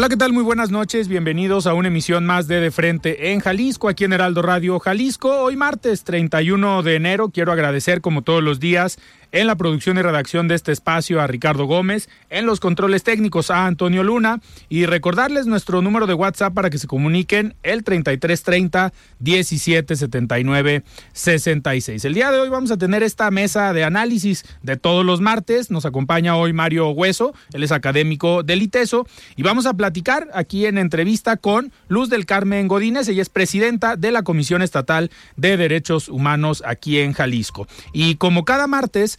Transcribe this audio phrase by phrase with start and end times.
[0.00, 0.32] Hola, ¿qué tal?
[0.32, 1.08] Muy buenas noches.
[1.08, 5.42] Bienvenidos a una emisión más de De Frente en Jalisco, aquí en Heraldo Radio Jalisco.
[5.42, 7.28] Hoy martes 31 de enero.
[7.28, 8.98] Quiero agradecer, como todos los días,
[9.32, 13.50] en la producción y redacción de este espacio a Ricardo Gómez, en los controles técnicos
[13.50, 18.92] a Antonio Luna y recordarles nuestro número de WhatsApp para que se comuniquen el 3330
[19.20, 22.04] 1779 66.
[22.04, 25.70] El día de hoy vamos a tener esta mesa de análisis de todos los martes.
[25.70, 30.66] Nos acompaña hoy Mario Hueso, él es académico del ITESO y vamos a platicar aquí
[30.66, 35.56] en entrevista con Luz del Carmen Godínez, ella es presidenta de la Comisión Estatal de
[35.56, 37.66] Derechos Humanos aquí en Jalisco.
[37.92, 39.18] Y como cada martes,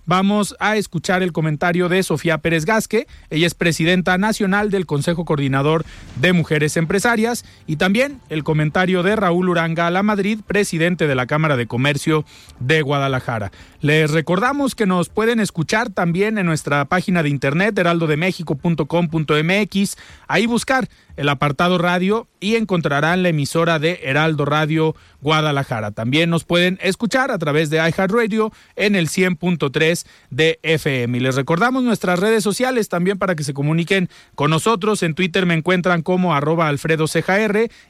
[0.05, 3.07] vamos a escuchar el comentario de Sofía Pérez Gasque.
[3.29, 5.85] Ella es presidenta nacional del Consejo Coordinador
[6.15, 7.45] de Mujeres Empresarias.
[7.67, 12.25] Y también el comentario de Raúl Uranga La Madrid, presidente de la Cámara de Comercio
[12.59, 13.51] de Guadalajara.
[13.81, 19.97] Les recordamos que nos pueden escuchar también en nuestra página de internet heraldodemexico.com.mx.
[20.27, 25.91] Ahí buscar el apartado radio y encontrarán la emisora de Heraldo Radio Guadalajara.
[25.91, 31.17] También nos pueden escuchar a través de iHeartRadio en el 100.3 de FM.
[31.17, 35.03] Y les recordamos nuestras redes sociales también para que se comuniquen con nosotros.
[35.03, 37.31] En Twitter me encuentran como arroba Alfredo Ceja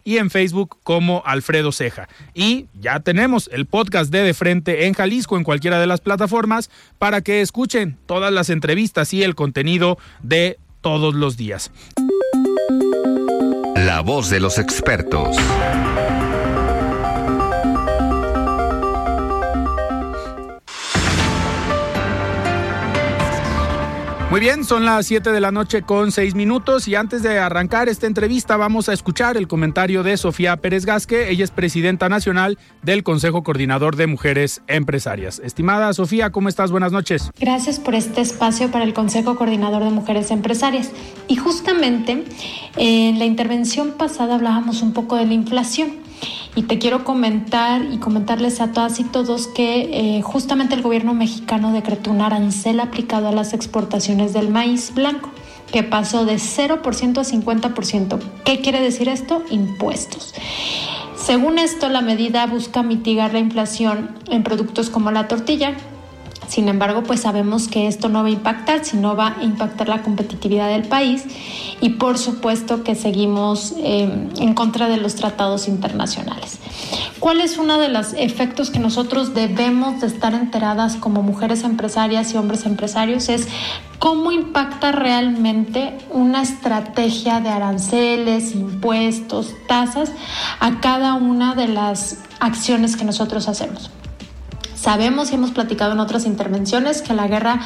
[0.03, 2.07] y en Facebook como Alfredo Ceja.
[2.33, 6.69] Y ya tenemos el podcast de De Frente en Jalisco en cualquiera de las plataformas
[6.99, 11.71] para que escuchen todas las entrevistas y el contenido de todos los días.
[13.75, 15.35] La voz de los expertos.
[24.31, 27.89] Muy bien, son las 7 de la noche con 6 minutos y antes de arrancar
[27.89, 31.29] esta entrevista vamos a escuchar el comentario de Sofía Pérez Gasque.
[31.29, 35.41] Ella es presidenta nacional del Consejo Coordinador de Mujeres Empresarias.
[35.43, 36.71] Estimada Sofía, ¿cómo estás?
[36.71, 37.29] Buenas noches.
[37.37, 40.91] Gracias por este espacio para el Consejo Coordinador de Mujeres Empresarias.
[41.27, 42.23] Y justamente
[42.77, 45.89] en la intervención pasada hablábamos un poco de la inflación.
[46.55, 51.13] Y te quiero comentar y comentarles a todas y todos que eh, justamente el gobierno
[51.13, 55.29] mexicano decretó un arancel aplicado a las exportaciones del maíz blanco
[55.71, 58.19] que pasó de 0% a 50%.
[58.43, 59.43] ¿Qué quiere decir esto?
[59.49, 60.33] Impuestos.
[61.15, 65.75] Según esto, la medida busca mitigar la inflación en productos como la tortilla,
[66.51, 70.01] sin embargo, pues sabemos que esto no va a impactar, sino va a impactar la
[70.01, 71.23] competitividad del país
[71.79, 76.59] y por supuesto que seguimos eh, en contra de los tratados internacionales.
[77.21, 82.33] ¿Cuál es uno de los efectos que nosotros debemos de estar enteradas como mujeres empresarias
[82.33, 83.29] y hombres empresarios?
[83.29, 83.47] Es
[83.99, 90.11] cómo impacta realmente una estrategia de aranceles, impuestos, tasas
[90.59, 93.89] a cada una de las acciones que nosotros hacemos.
[94.81, 97.59] Sabemos y hemos platicado en otras intervenciones que la guerra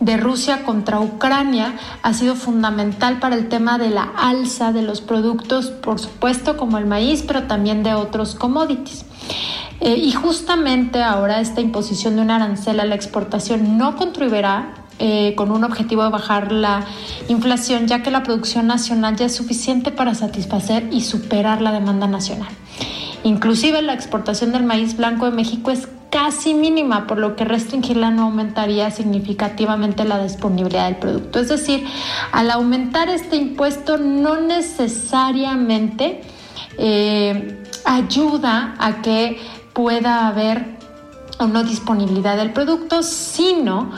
[0.00, 5.00] de Rusia contra Ucrania ha sido fundamental para el tema de la alza de los
[5.00, 9.04] productos, por supuesto como el maíz, pero también de otros commodities.
[9.80, 15.34] Eh, y justamente ahora esta imposición de un arancel a la exportación no contribuirá eh,
[15.36, 16.84] con un objetivo de bajar la
[17.28, 22.08] inflación, ya que la producción nacional ya es suficiente para satisfacer y superar la demanda
[22.08, 22.50] nacional.
[23.22, 28.10] Inclusive la exportación del maíz blanco de México es casi mínima, por lo que restringirla
[28.10, 31.40] no aumentaría significativamente la disponibilidad del producto.
[31.40, 31.86] Es decir,
[32.32, 36.22] al aumentar este impuesto no necesariamente
[36.78, 39.40] eh, ayuda a que
[39.72, 40.78] pueda haber
[41.40, 43.92] una disponibilidad del producto, sino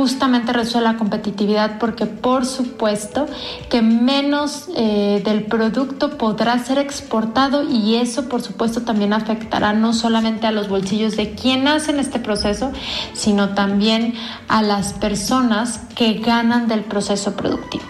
[0.00, 3.26] justamente reduce la competitividad porque por supuesto
[3.68, 9.92] que menos eh, del producto podrá ser exportado y eso por supuesto también afectará no
[9.92, 12.72] solamente a los bolsillos de quien hace este proceso,
[13.12, 14.14] sino también
[14.48, 17.84] a las personas que ganan del proceso productivo.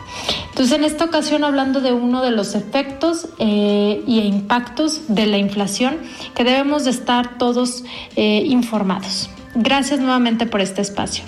[0.49, 5.39] Entonces, en esta ocasión, hablando de uno de los efectos eh, y impactos de la
[5.39, 5.99] inflación,
[6.35, 7.85] que debemos de estar todos
[8.17, 9.31] eh, informados.
[9.55, 11.23] Gracias nuevamente por este espacio.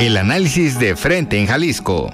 [0.00, 2.12] El análisis de frente en Jalisco.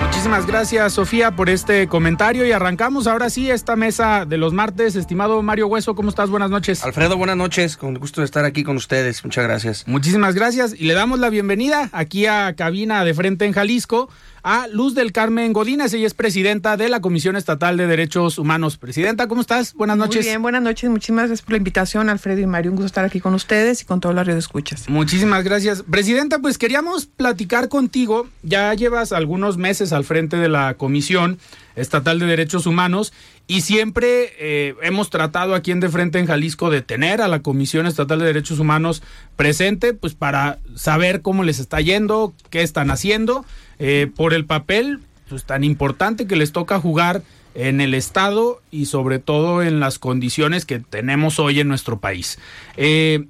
[0.00, 4.96] Muchísimas gracias, Sofía, por este comentario y arrancamos ahora sí esta mesa de los martes.
[4.96, 6.30] Estimado Mario Hueso, ¿cómo estás?
[6.30, 6.82] Buenas noches.
[6.84, 7.76] Alfredo, buenas noches.
[7.76, 9.24] Con gusto de estar aquí con ustedes.
[9.24, 9.84] Muchas gracias.
[9.86, 14.08] Muchísimas gracias y le damos la bienvenida aquí a cabina de frente en Jalisco
[14.46, 15.92] a Luz del Carmen Godínez.
[15.92, 18.78] Ella es presidenta de la Comisión Estatal de Derechos Humanos.
[18.78, 19.74] Presidenta, ¿cómo estás?
[19.74, 20.24] Buenas noches.
[20.24, 20.88] Muy bien, buenas noches.
[20.88, 22.70] Muchísimas gracias por la invitación, Alfredo y Mario.
[22.70, 24.88] Un gusto estar aquí con ustedes y con todo la red de escuchas.
[24.88, 25.82] Muchísimas gracias.
[25.82, 28.28] Presidenta, pues queríamos platicar contigo.
[28.44, 31.40] Ya llevas algunos meses al frente de la Comisión
[31.74, 33.12] Estatal de Derechos Humanos
[33.48, 37.42] y siempre eh, hemos tratado aquí en De Frente en Jalisco de tener a la
[37.42, 39.02] Comisión Estatal de Derechos Humanos
[39.36, 43.44] presente, pues para saber cómo les está yendo, qué están haciendo,
[43.78, 47.22] eh, por el papel pues, tan importante que les toca jugar
[47.54, 52.38] en el Estado y sobre todo en las condiciones que tenemos hoy en nuestro país.
[52.76, 53.26] Eh,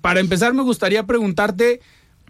[0.00, 1.80] para empezar, me gustaría preguntarte,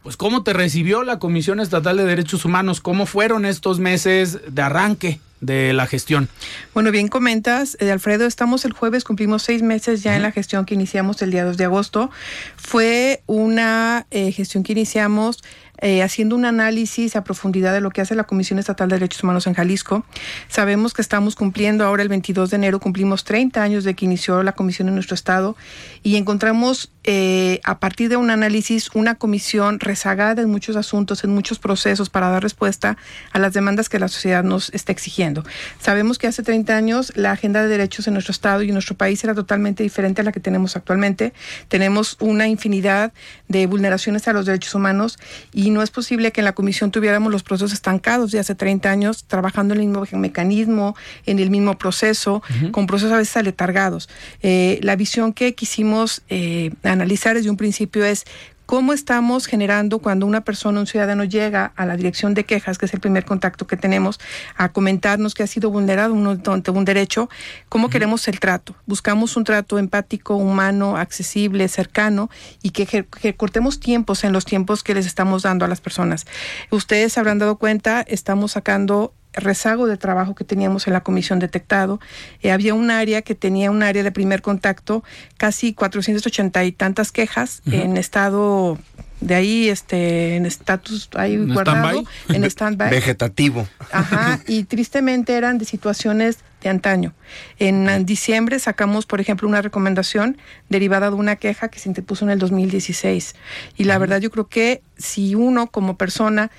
[0.05, 2.81] pues, ¿cómo te recibió la Comisión Estatal de Derechos Humanos?
[2.81, 5.21] ¿Cómo fueron estos meses de arranque?
[5.45, 6.29] De la gestión.
[6.73, 10.65] Bueno, bien comentas, eh, Alfredo, estamos el jueves, cumplimos seis meses ya en la gestión
[10.65, 12.11] que iniciamos el día 2 de agosto.
[12.57, 15.43] Fue una eh, gestión que iniciamos
[15.79, 19.23] eh, haciendo un análisis a profundidad de lo que hace la Comisión Estatal de Derechos
[19.23, 20.05] Humanos en Jalisco.
[20.49, 24.43] Sabemos que estamos cumpliendo ahora el 22 de enero, cumplimos 30 años de que inició
[24.43, 25.57] la comisión en nuestro estado
[26.03, 31.31] y encontramos eh, a partir de un análisis una comisión rezagada en muchos asuntos, en
[31.31, 32.97] muchos procesos para dar respuesta
[33.33, 35.45] a las demandas que la sociedad nos está exigiendo.
[35.81, 38.97] Sabemos que hace 30 años la agenda de derechos en nuestro estado y en nuestro
[38.97, 41.33] país era totalmente diferente a la que tenemos actualmente.
[41.69, 43.13] Tenemos una infinidad
[43.49, 45.19] de vulneraciones a los derechos humanos
[45.53, 48.55] y y no es posible que en la comisión tuviéramos los procesos estancados de hace
[48.55, 50.95] 30 años, trabajando en el mismo mecanismo,
[51.25, 54.11] en el mismo proceso, con procesos a veces aletargados.
[54.43, 58.25] Eh, la visión que quisimos eh, analizar desde un principio es
[58.67, 62.87] cómo estamos generando cuando una persona, un ciudadano llega a la dirección de quejas, que
[62.87, 64.21] es el primer contacto que tenemos,
[64.57, 67.29] a comentarnos que ha sido vulnerado un, un derecho,
[67.69, 68.75] cómo queremos el trato.
[68.87, 72.31] Buscamos un trato empático, humano, accesible, cercano
[72.63, 76.27] y que, que, cortemos tiempos en los tiempos que les estamos dando a las personas.
[76.71, 82.01] Ustedes habrán dado cuenta, estamos sacando rezago de trabajo que teníamos en la comisión detectado.
[82.43, 85.05] Eh, había un área que tenía un área de primer contacto,
[85.37, 88.79] casi 480 y tantas quejas en estado
[89.21, 92.91] de ahí este en estatus ahí guardado en stand-by.
[92.91, 93.67] Vegetativo.
[93.91, 97.15] Ajá y tristemente eran de situaciones de antaño.
[97.59, 100.37] En diciembre sacamos por ejemplo una recomendación
[100.69, 103.35] derivada de una queja que se interpuso en el 2016
[103.77, 106.51] y la verdad yo creo que si uno como persona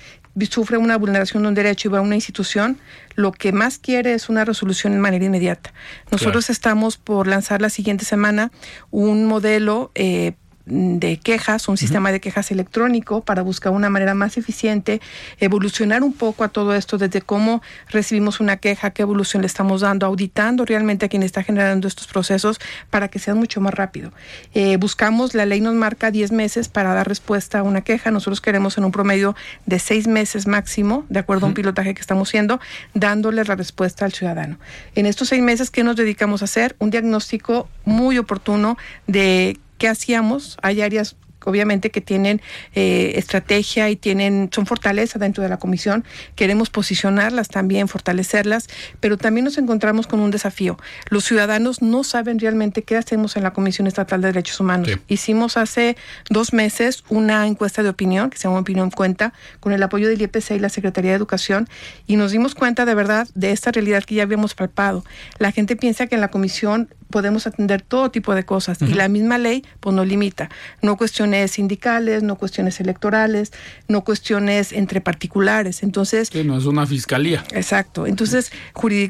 [0.44, 2.78] sufre una vulneración de un derecho y va a una institución,
[3.14, 5.72] lo que más quiere es una resolución de manera inmediata.
[6.10, 8.52] Nosotros estamos por lanzar la siguiente semana
[8.90, 10.34] un modelo eh,
[10.66, 15.00] de quejas, un sistema de quejas electrónico para buscar una manera más eficiente,
[15.38, 19.82] evolucionar un poco a todo esto desde cómo recibimos una queja, qué evolución le estamos
[19.82, 22.58] dando, auditando realmente a quien está generando estos procesos
[22.90, 24.12] para que sea mucho más rápido.
[24.54, 28.40] Eh, buscamos, la ley nos marca 10 meses para dar respuesta a una queja, nosotros
[28.40, 29.36] queremos en un promedio
[29.66, 32.58] de 6 meses máximo, de acuerdo a un pilotaje que estamos haciendo,
[32.92, 34.58] dándole la respuesta al ciudadano.
[34.96, 36.74] En estos 6 meses, ¿qué nos dedicamos a hacer?
[36.80, 38.76] Un diagnóstico muy oportuno
[39.06, 40.56] de qué hacíamos.
[40.62, 41.16] Hay áreas
[41.46, 42.42] obviamente que tienen
[42.74, 46.04] eh, estrategia y tienen son fortaleza dentro de la comisión.
[46.34, 48.66] Queremos posicionarlas también, fortalecerlas,
[49.00, 50.76] pero también nos encontramos con un desafío.
[51.08, 54.90] Los ciudadanos no saben realmente qué hacemos en la Comisión Estatal de Derechos Humanos.
[55.06, 55.96] Hicimos hace
[56.28, 60.20] dos meses una encuesta de opinión que se llama Opinión Cuenta con el apoyo del
[60.20, 61.68] IEPC y la Secretaría de Educación
[62.06, 65.04] y nos dimos cuenta de verdad de esta realidad que ya habíamos palpado.
[65.38, 69.08] La gente piensa que en la comisión podemos atender todo tipo de cosas y la
[69.08, 70.50] misma ley pues nos limita.
[70.82, 73.52] No cuestiones sindicales, no cuestiones electorales,
[73.88, 75.82] no cuestiones entre particulares.
[75.82, 76.34] Entonces...
[76.34, 77.44] no es una fiscalía.
[77.52, 78.06] Exacto.
[78.06, 78.52] Entonces,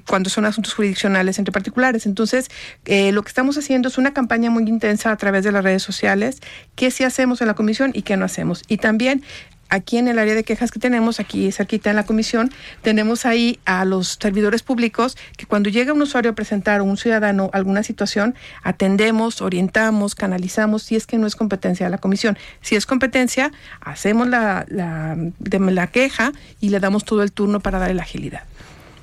[0.07, 2.07] cuando son asuntos jurisdiccionales entre particulares.
[2.07, 2.51] Entonces,
[2.85, 5.83] eh, lo que estamos haciendo es una campaña muy intensa a través de las redes
[5.83, 6.41] sociales,
[6.75, 8.63] qué sí hacemos en la comisión y qué no hacemos.
[8.69, 9.23] Y también
[9.69, 13.59] aquí en el área de quejas que tenemos, aquí cerquita en la comisión, tenemos ahí
[13.65, 17.83] a los servidores públicos que cuando llega un usuario a presentar o un ciudadano alguna
[17.83, 22.39] situación, atendemos, orientamos, canalizamos, si es que no es competencia de la comisión.
[22.61, 27.79] Si es competencia, hacemos la, la, la queja y le damos todo el turno para
[27.79, 28.43] darle la agilidad.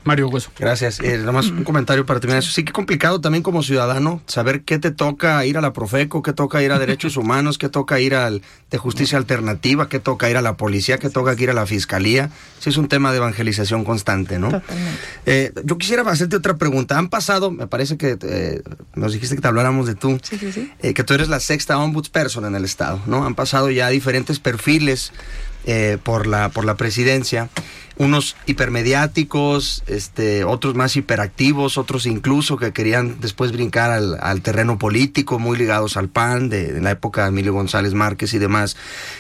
[0.04, 0.52] Mario Hueso.
[0.60, 1.00] Gracias.
[1.00, 2.52] Eh, nada más un comentario para terminar eso.
[2.52, 6.34] Sí que complicado también como ciudadano saber qué te toca ir a la Profeco, qué
[6.34, 10.38] toca ir a Derechos Humanos, qué toca ir al de Justicia Alternativa, qué toca ir
[10.38, 12.30] a la policía, qué toca ir a la Fiscalía.
[12.60, 14.50] Sí es un tema de evangelización constante, ¿no?
[14.52, 15.00] Totalmente.
[15.26, 16.98] Eh, yo quisiera hacerte otra pregunta.
[16.98, 18.62] Han pasado, me parece que eh,
[18.96, 20.72] nos dijiste que te habláramos de tú, Sí, sí, sí.
[20.82, 23.26] eh, que tú eres la sexta ombudsperson en el Estado, ¿no?
[23.26, 25.12] Han pasado ya diferentes perfiles
[25.66, 27.50] eh, por, la, por la presidencia,
[27.98, 34.80] unos hipermediáticos, este, otros más hiperactivos, otros incluso que querían después brincar al, al terreno
[34.80, 38.76] político, muy ligados al PAN, de, la época de Emilio González Márquez y demás.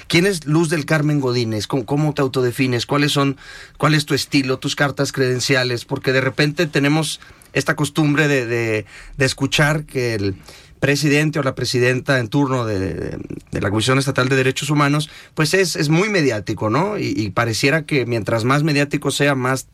[0.07, 1.67] ¿Quién es Luz del Carmen Godínez?
[1.67, 2.85] ¿Cómo, cómo te autodefines?
[2.85, 3.37] ¿Cuáles son,
[3.77, 5.85] cuál es tu estilo, tus cartas credenciales?
[5.85, 7.19] Porque de repente tenemos
[7.53, 8.85] esta costumbre de, de,
[9.17, 10.35] de escuchar que el
[10.83, 13.17] presidente o la presidenta en turno de,
[13.51, 16.97] la Comisión Estatal de Derechos Humanos, pues es, es muy mediático, ¿no?
[16.97, 19.67] Y, y pareciera que mientras más mediático sea, más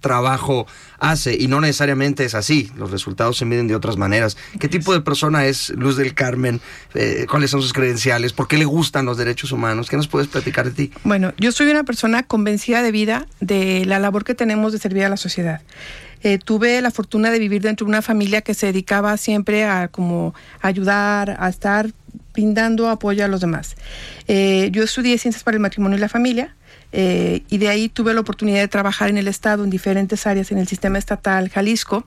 [0.00, 0.66] trabajo
[0.98, 4.36] hace y no necesariamente es así, los resultados se miden de otras maneras.
[4.58, 6.60] ¿Qué tipo de persona es Luz del Carmen?
[6.94, 8.32] Eh, ¿Cuáles son sus credenciales?
[8.32, 9.88] ¿Por qué le gustan los derechos humanos?
[9.88, 10.92] ¿Qué nos puedes platicar de ti?
[11.04, 15.04] Bueno, yo soy una persona convencida de vida de la labor que tenemos de servir
[15.04, 15.60] a la sociedad.
[16.22, 19.88] Eh, tuve la fortuna de vivir dentro de una familia que se dedicaba siempre a
[19.88, 21.90] como ayudar, a estar
[22.32, 23.76] brindando apoyo a los demás.
[24.28, 26.54] Eh, yo estudié ciencias para el matrimonio y la familia.
[26.92, 30.52] Eh, y de ahí tuve la oportunidad de trabajar en el Estado en diferentes áreas
[30.52, 32.06] en el sistema estatal Jalisco.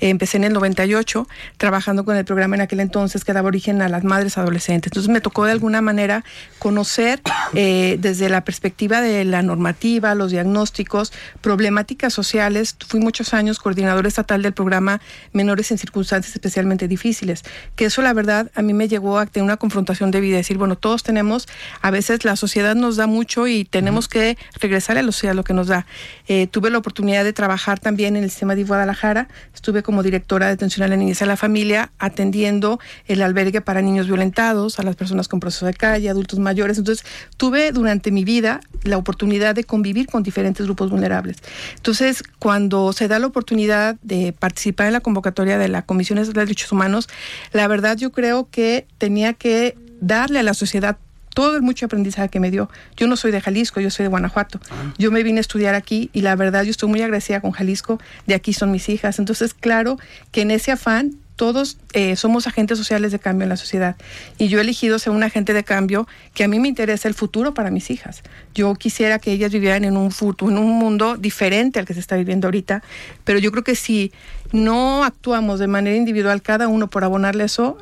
[0.00, 1.26] Eh, empecé en el 98
[1.56, 4.92] trabajando con el programa en aquel entonces que daba origen a las madres adolescentes.
[4.92, 6.24] Entonces me tocó de alguna manera
[6.58, 7.20] conocer
[7.54, 12.76] eh, desde la perspectiva de la normativa, los diagnósticos, problemáticas sociales.
[12.86, 15.00] Fui muchos años coordinador estatal del programa
[15.32, 17.42] Menores en Circunstancias Especialmente Difíciles,
[17.74, 20.58] que eso la verdad a mí me llegó a tener una confrontación de vida, decir,
[20.58, 21.48] bueno, todos tenemos,
[21.80, 24.25] a veces la sociedad nos da mucho y tenemos que
[24.60, 25.86] regresar a la lo que nos da.
[26.28, 30.46] Eh, tuve la oportunidad de trabajar también en el sistema de Guadalajara, estuve como directora
[30.46, 34.78] de atención a la niñez y a la familia, atendiendo el albergue para niños violentados,
[34.78, 36.78] a las personas con proceso de calle, adultos mayores.
[36.78, 37.04] Entonces,
[37.36, 41.36] tuve durante mi vida la oportunidad de convivir con diferentes grupos vulnerables.
[41.76, 46.32] Entonces, cuando se da la oportunidad de participar en la convocatoria de la Comisión de
[46.32, 47.08] Derechos Humanos,
[47.52, 50.98] la verdad yo creo que tenía que darle a la sociedad
[51.36, 52.70] todo el mucho aprendizaje que me dio.
[52.96, 54.58] Yo no soy de Jalisco, yo soy de Guanajuato.
[54.96, 58.00] Yo me vine a estudiar aquí y la verdad yo estoy muy agradecida con Jalisco,
[58.26, 59.18] de aquí son mis hijas.
[59.18, 59.98] Entonces, claro
[60.32, 63.96] que en ese afán todos eh, somos agentes sociales de cambio en la sociedad
[64.38, 67.12] y yo he elegido ser un agente de cambio que a mí me interesa el
[67.12, 68.22] futuro para mis hijas.
[68.54, 72.00] Yo quisiera que ellas vivieran en un futuro, en un mundo diferente al que se
[72.00, 72.82] está viviendo ahorita,
[73.24, 74.10] pero yo creo que si
[74.52, 77.76] no actuamos de manera individual cada uno por abonarle eso,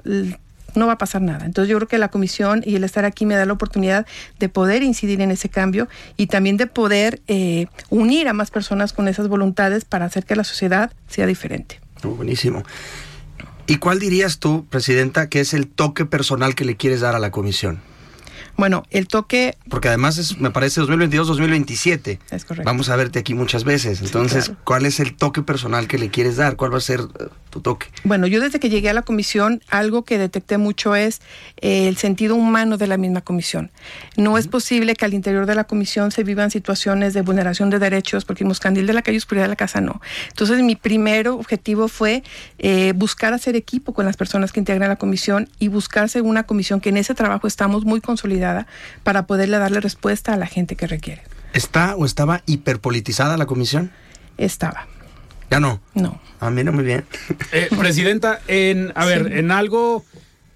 [0.76, 1.44] no va a pasar nada.
[1.44, 4.06] Entonces yo creo que la comisión y el estar aquí me da la oportunidad
[4.38, 8.92] de poder incidir en ese cambio y también de poder eh, unir a más personas
[8.92, 11.80] con esas voluntades para hacer que la sociedad sea diferente.
[12.02, 12.62] Oh, buenísimo.
[13.66, 17.18] ¿Y cuál dirías tú, Presidenta, que es el toque personal que le quieres dar a
[17.18, 17.80] la comisión?
[18.56, 19.56] Bueno, el toque...
[19.68, 22.18] Porque además es, me parece 2022-2027.
[22.30, 22.68] Es correcto.
[22.68, 24.00] Vamos a verte aquí muchas veces.
[24.00, 24.64] Entonces, Sí, claro.
[24.64, 26.56] ¿cuál es el toque personal que le quieres dar?
[26.56, 27.88] ¿Cuál va a ser eh, tu toque?
[28.04, 31.20] Bueno, yo desde que llegué a la comisión, algo que detecté mucho es
[31.60, 33.70] eh, el sentido humano de la misma comisión.
[34.16, 37.78] No es posible que al interior de la comisión se vivan situaciones de vulneración de
[37.78, 40.00] derechos, porque Muscandil de la calle Oscuridad de la Casa no.
[40.28, 42.22] Entonces, mi primer objetivo fue
[42.58, 46.80] eh, buscar hacer equipo con las personas que integran la comisión y buscarse una comisión
[46.80, 48.00] que en ese trabajo estamos muy
[48.44, 48.66] consolidada
[49.02, 51.22] para poderle darle respuesta a la gente que requiere.
[51.52, 53.90] ¿Está o estaba hiperpolitizada la comisión?
[54.38, 54.86] Estaba.
[55.50, 55.80] Ya no.
[55.94, 56.20] No.
[56.40, 57.04] Ah, mira, muy bien.
[57.52, 60.04] Eh, presidenta, en, a ver, en algo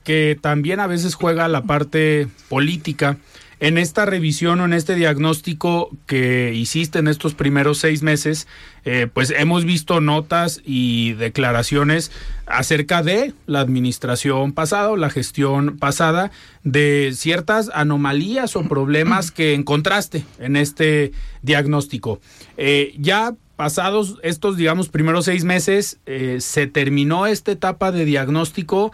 [0.02, 3.18] que también a veces juega la parte política,
[3.60, 8.46] en esta revisión o en este diagnóstico que hiciste en estos primeros seis meses,
[8.84, 12.12] eh, pues hemos visto notas y declaraciones
[12.46, 16.30] acerca de la administración pasada o la gestión pasada
[16.62, 21.12] de ciertas anomalías o problemas que encontraste en este
[21.42, 22.20] diagnóstico.
[22.56, 28.92] Eh, ya pasados estos, digamos, primeros seis meses, eh, se terminó esta etapa de diagnóstico.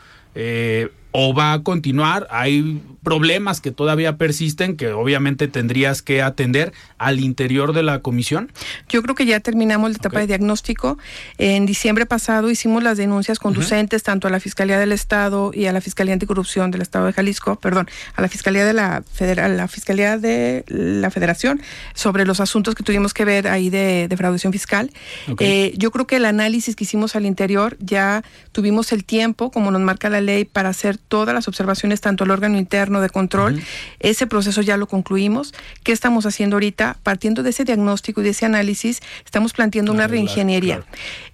[1.17, 2.27] O va a continuar?
[2.31, 8.51] Hay problemas que todavía persisten que obviamente tendrías que atender al interior de la comisión?
[8.89, 10.99] Yo creo que ya terminamos la etapa de diagnóstico.
[11.39, 15.73] En diciembre pasado hicimos las denuncias conducentes tanto a la Fiscalía del Estado y a
[15.73, 19.69] la Fiscalía Anticorrupción del Estado de Jalisco, perdón, a la Fiscalía de la Federal, la
[19.69, 21.63] Fiscalía de la Federación
[21.95, 24.91] sobre los asuntos que tuvimos que ver ahí de defraudación fiscal.
[25.39, 29.71] Eh, yo creo que el análisis que hicimos al interior ya tuvimos el tiempo, como
[29.71, 33.63] nos marca la ley, para hacer todas las observaciones, tanto al órgano interno de control.
[34.01, 35.55] Ese proceso ya lo concluimos.
[35.83, 36.97] ¿Qué estamos haciendo ahorita?
[37.03, 40.85] Partiendo de ese diagnóstico y de ese análisis, estamos planteando una reingeniería.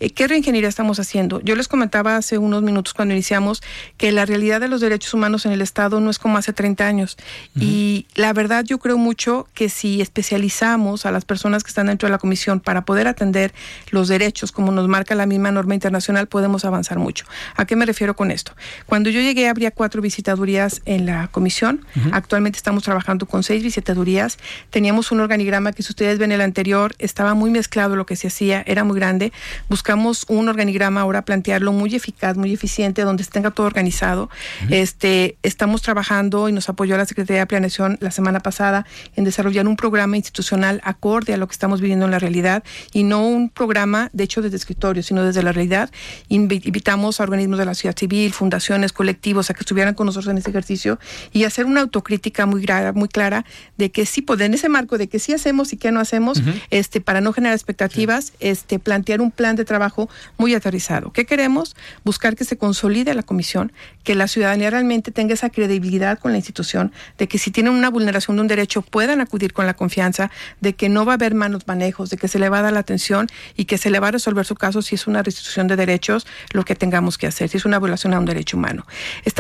[0.01, 1.41] Eh, ¿Qué reingeniería estamos haciendo?
[1.41, 3.63] Yo les comentaba hace unos minutos cuando iniciamos
[3.97, 6.87] que la realidad de los derechos humanos en el Estado no es como hace 30
[6.87, 7.17] años.
[7.59, 12.07] Y la verdad yo creo mucho que si especializamos a las personas que están dentro
[12.07, 13.53] de la comisión para poder atender
[13.91, 17.27] los derechos, como nos marca la misma norma internacional, podemos avanzar mucho.
[17.57, 18.53] ¿A qué me refiero con esto?
[18.87, 21.85] Cuando yo llegué habría cuatro visitadurías en la comisión.
[22.13, 24.39] Actualmente estamos trabajando con seis visitadurías.
[24.71, 28.29] Teníamos un organigrama que si ustedes ven el anterior, estaba muy mezclado lo que se
[28.29, 29.35] hacía, era muy grande.
[29.69, 34.31] Buscamos un organigrama ahora plantearlo muy eficaz, muy eficiente, donde se tenga todo organizado.
[34.71, 39.69] Este, estamos trabajando y nos apoyó la Secretaría de Planeación la semana pasada en desarrollar
[39.69, 42.65] un programa institucional acorde a lo que estamos viviendo en la realidad
[42.95, 45.91] y no un programa de hecho desde escritorio, sino desde la realidad.
[46.29, 50.51] Invitamos a organismos de la sociedad civil, fundaciones, colectivos que estuvieran con nosotros en este
[50.51, 50.99] ejercicio
[51.33, 53.45] y hacer una autocrítica muy, muy clara
[53.77, 56.43] de que sí, pues, en ese marco de que sí hacemos y qué no hacemos,
[56.71, 61.13] este, para no generar expectativas, este, plantear un plan de trabajo muy aterrizado.
[61.13, 61.77] ¿Qué queremos?
[62.05, 63.73] Buscar que se consolide la comisión,
[64.05, 67.91] que la ciudadanía realmente tenga esa credibilidad con la institución, de que si tienen una
[67.91, 70.31] vulneración de un derecho puedan acudir con la confianza,
[70.61, 72.73] de que no va a haber manos manejos, de que se le va a dar
[72.73, 75.67] la atención y que se le va a resolver su caso si es una restitución
[75.67, 78.87] de derechos, lo que tengamos que hacer, si es una violación a un derecho humano.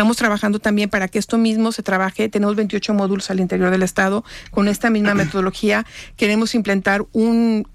[0.00, 2.30] Estamos trabajando también para que esto mismo se trabaje.
[2.30, 5.84] Tenemos 28 módulos al interior del Estado con esta misma metodología.
[6.16, 7.68] Queremos implementar un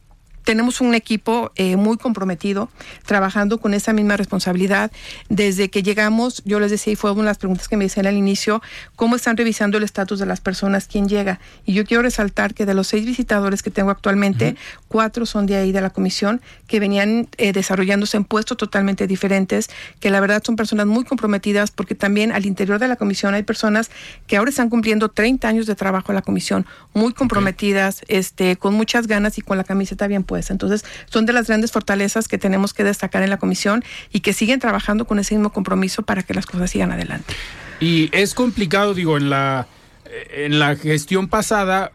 [0.45, 2.69] tenemos un equipo eh, muy comprometido,
[3.05, 4.91] trabajando con esa misma responsabilidad.
[5.27, 8.05] Desde que llegamos, yo les decía, y fue una de las preguntas que me decían
[8.05, 8.61] al inicio,
[8.95, 10.87] ¿cómo están revisando el estatus de las personas?
[10.87, 11.39] ¿Quién llega?
[11.65, 14.55] Y yo quiero resaltar que de los seis visitadores que tengo actualmente,
[14.87, 19.69] cuatro son de ahí, de la comisión, que venían eh, desarrollándose en puestos totalmente diferentes,
[19.99, 23.43] que la verdad son personas muy comprometidas, porque también al interior de la comisión hay
[23.43, 23.89] personas
[24.27, 28.75] que ahora están cumpliendo 30 años de trabajo en la comisión, muy comprometidas, este, con
[28.75, 32.37] muchas ganas y con la camiseta bien puesta entonces, son de las grandes fortalezas que
[32.37, 36.23] tenemos que destacar en la comisión y que siguen trabajando con ese mismo compromiso para
[36.23, 37.33] que las cosas sigan adelante.
[37.79, 39.67] Y es complicado, digo, en la,
[40.33, 41.91] en la gestión pasada,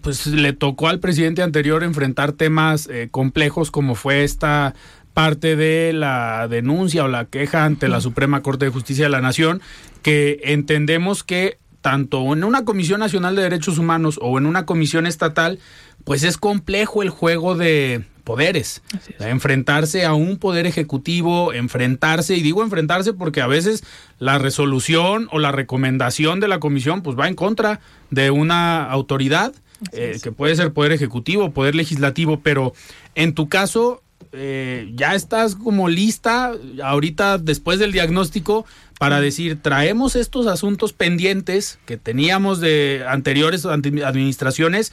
[0.00, 4.74] pues le tocó al presidente anterior enfrentar temas eh, complejos como fue esta
[5.12, 9.20] parte de la denuncia o la queja ante la Suprema Corte de Justicia de la
[9.20, 9.62] Nación,
[10.02, 15.06] que entendemos que tanto en una Comisión Nacional de Derechos Humanos o en una comisión
[15.06, 15.58] estatal,
[16.04, 18.82] pues es complejo el juego de poderes.
[19.18, 23.84] Enfrentarse a un poder ejecutivo, enfrentarse, y digo enfrentarse porque a veces
[24.18, 29.52] la resolución o la recomendación de la comisión pues va en contra de una autoridad,
[29.92, 32.72] eh, que puede ser poder ejecutivo, poder legislativo, pero
[33.14, 38.64] en tu caso eh, ya estás como lista ahorita después del diagnóstico
[38.98, 44.92] para decir, traemos estos asuntos pendientes que teníamos de anteriores administraciones,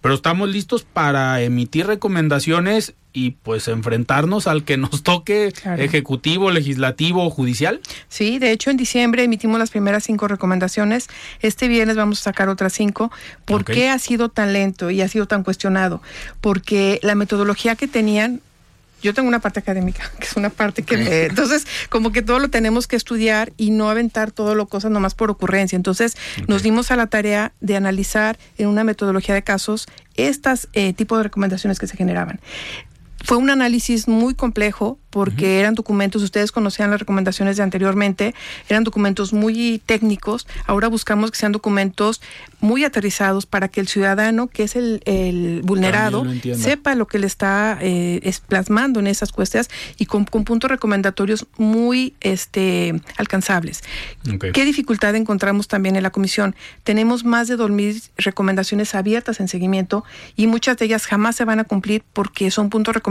[0.00, 7.24] pero estamos listos para emitir recomendaciones y pues enfrentarnos al que nos toque ejecutivo, legislativo
[7.24, 7.80] o judicial.
[8.08, 11.08] Sí, de hecho en diciembre emitimos las primeras cinco recomendaciones.
[11.40, 13.10] Este viernes vamos a sacar otras cinco.
[13.44, 16.02] ¿Por qué ha sido tan lento y ha sido tan cuestionado?
[16.40, 18.40] Porque la metodología que tenían
[19.02, 21.24] yo tengo una parte académica, que es una parte que me...
[21.26, 25.14] Entonces, como que todo lo tenemos que estudiar y no aventar todo lo cosas nomás
[25.14, 25.76] por ocurrencia.
[25.76, 30.92] Entonces, nos dimos a la tarea de analizar en una metodología de casos estas eh,
[30.92, 32.40] tipos de recomendaciones que se generaban.
[33.24, 38.34] Fue un análisis muy complejo porque eran documentos, ustedes conocían las recomendaciones de anteriormente,
[38.68, 42.20] eran documentos muy técnicos, ahora buscamos que sean documentos
[42.60, 47.78] muy aterrizados para que el ciudadano, que es el, vulnerado, sepa lo que le está
[47.80, 53.82] eh, plasmando en esas cuestiones y con, puntos recomendatorios muy este, alcanzables.
[54.52, 56.54] ¿Qué dificultad encontramos también en la comisión?
[56.84, 60.04] Tenemos más de 2.000 recomendaciones abiertas en seguimiento
[60.36, 63.07] y muchas de ellas jamás se van a cumplir porque son puntos recomendatorios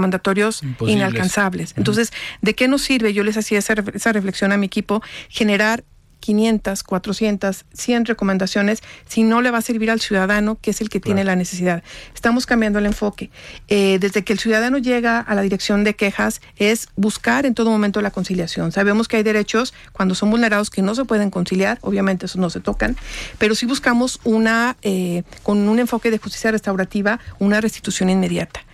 [0.82, 1.74] inalcanzables.
[1.78, 3.14] Entonces, ¿de qué nos sirve?
[3.14, 5.84] Yo les hacía esa, esa reflexión a mi equipo, generar
[6.20, 10.90] 500, 400, 100 recomendaciones si no le va a servir al ciudadano, que es el
[10.90, 11.84] que tiene la necesidad.
[12.14, 13.30] Estamos cambiando el enfoque.
[13.68, 17.70] Eh, desde que el ciudadano llega a la dirección de quejas es buscar en todo
[17.70, 18.72] momento la conciliación.
[18.72, 22.50] Sabemos que hay derechos cuando son vulnerados que no se pueden conciliar, obviamente esos no
[22.50, 22.98] se tocan,
[23.38, 28.67] pero si buscamos una, eh, con un enfoque de justicia restaurativa, una restitución inmediata.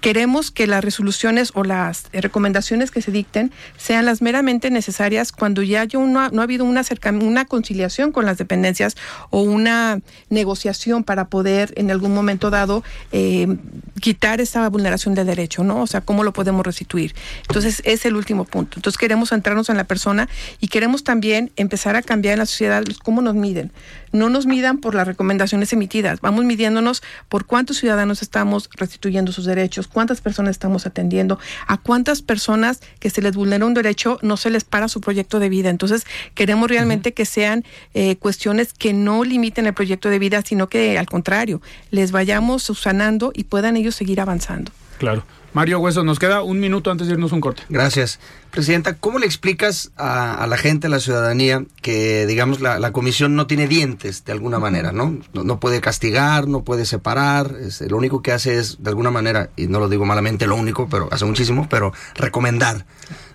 [0.00, 5.62] Queremos que las resoluciones o las recomendaciones que se dicten sean las meramente necesarias cuando
[5.62, 6.82] ya no, ha, habido una,
[7.20, 8.96] una conciliación con las dependencias
[9.30, 13.56] o una negociación para poder en algún momento dado eh,
[14.00, 15.82] quitar esa vulneración de derecho, ¿no?
[15.82, 17.14] O sea, ¿cómo lo podemos restituir?
[17.42, 18.78] Entonces, es el último punto.
[18.78, 20.28] Entonces, queremos centrarnos en la persona
[20.60, 23.72] y queremos también empezar a cambiar en la sociedad cómo nos miden
[24.16, 29.44] no nos midan por las recomendaciones emitidas, vamos midiéndonos por cuántos ciudadanos estamos restituyendo sus
[29.44, 34.36] derechos, cuántas personas estamos atendiendo, a cuántas personas que se les vulnera un derecho no
[34.36, 35.70] se les para su proyecto de vida.
[35.70, 40.68] Entonces, queremos realmente que sean eh, cuestiones que no limiten el proyecto de vida, sino
[40.68, 44.72] que al contrario, les vayamos subsanando y puedan ellos seguir avanzando.
[44.98, 45.24] Claro.
[45.56, 47.62] Mario Hueso, nos queda un minuto antes de irnos un corte.
[47.70, 48.20] Gracias.
[48.50, 53.46] Presidenta, ¿cómo le explicas a, la gente, a la ciudadanía, que digamos la, comisión no
[53.46, 55.16] tiene dientes de alguna manera, ¿no?
[55.32, 55.58] ¿no?
[55.58, 57.54] puede castigar, no puede separar,
[57.88, 60.90] lo único que hace es, de alguna manera, y no lo digo malamente, lo único,
[60.90, 62.84] pero hace muchísimo, pero recomendar.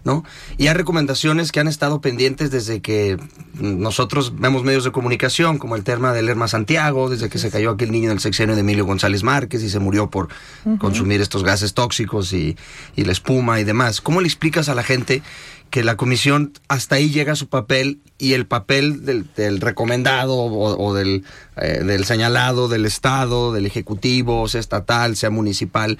[0.04, 0.24] ¿no?
[0.58, 3.18] Y hay recomendaciones que han estado pendientes desde que
[3.54, 7.72] nosotros vemos medios de comunicación, como el tema del Lerma Santiago, desde que se cayó
[7.72, 10.30] aquel niño en el sexenio de Emilio González Márquez y se murió por
[10.80, 12.58] consumir estos gases tóxicos y,
[12.96, 14.02] y la espuma y demás.
[14.02, 15.22] ¿Cómo le explicas a la gente
[15.72, 20.94] que la comisión hasta ahí llega a su papel y el papel del, recomendado o,
[20.94, 21.24] del,
[21.56, 25.98] eh, del, señalado del Estado, del Ejecutivo, sea estatal, sea municipal,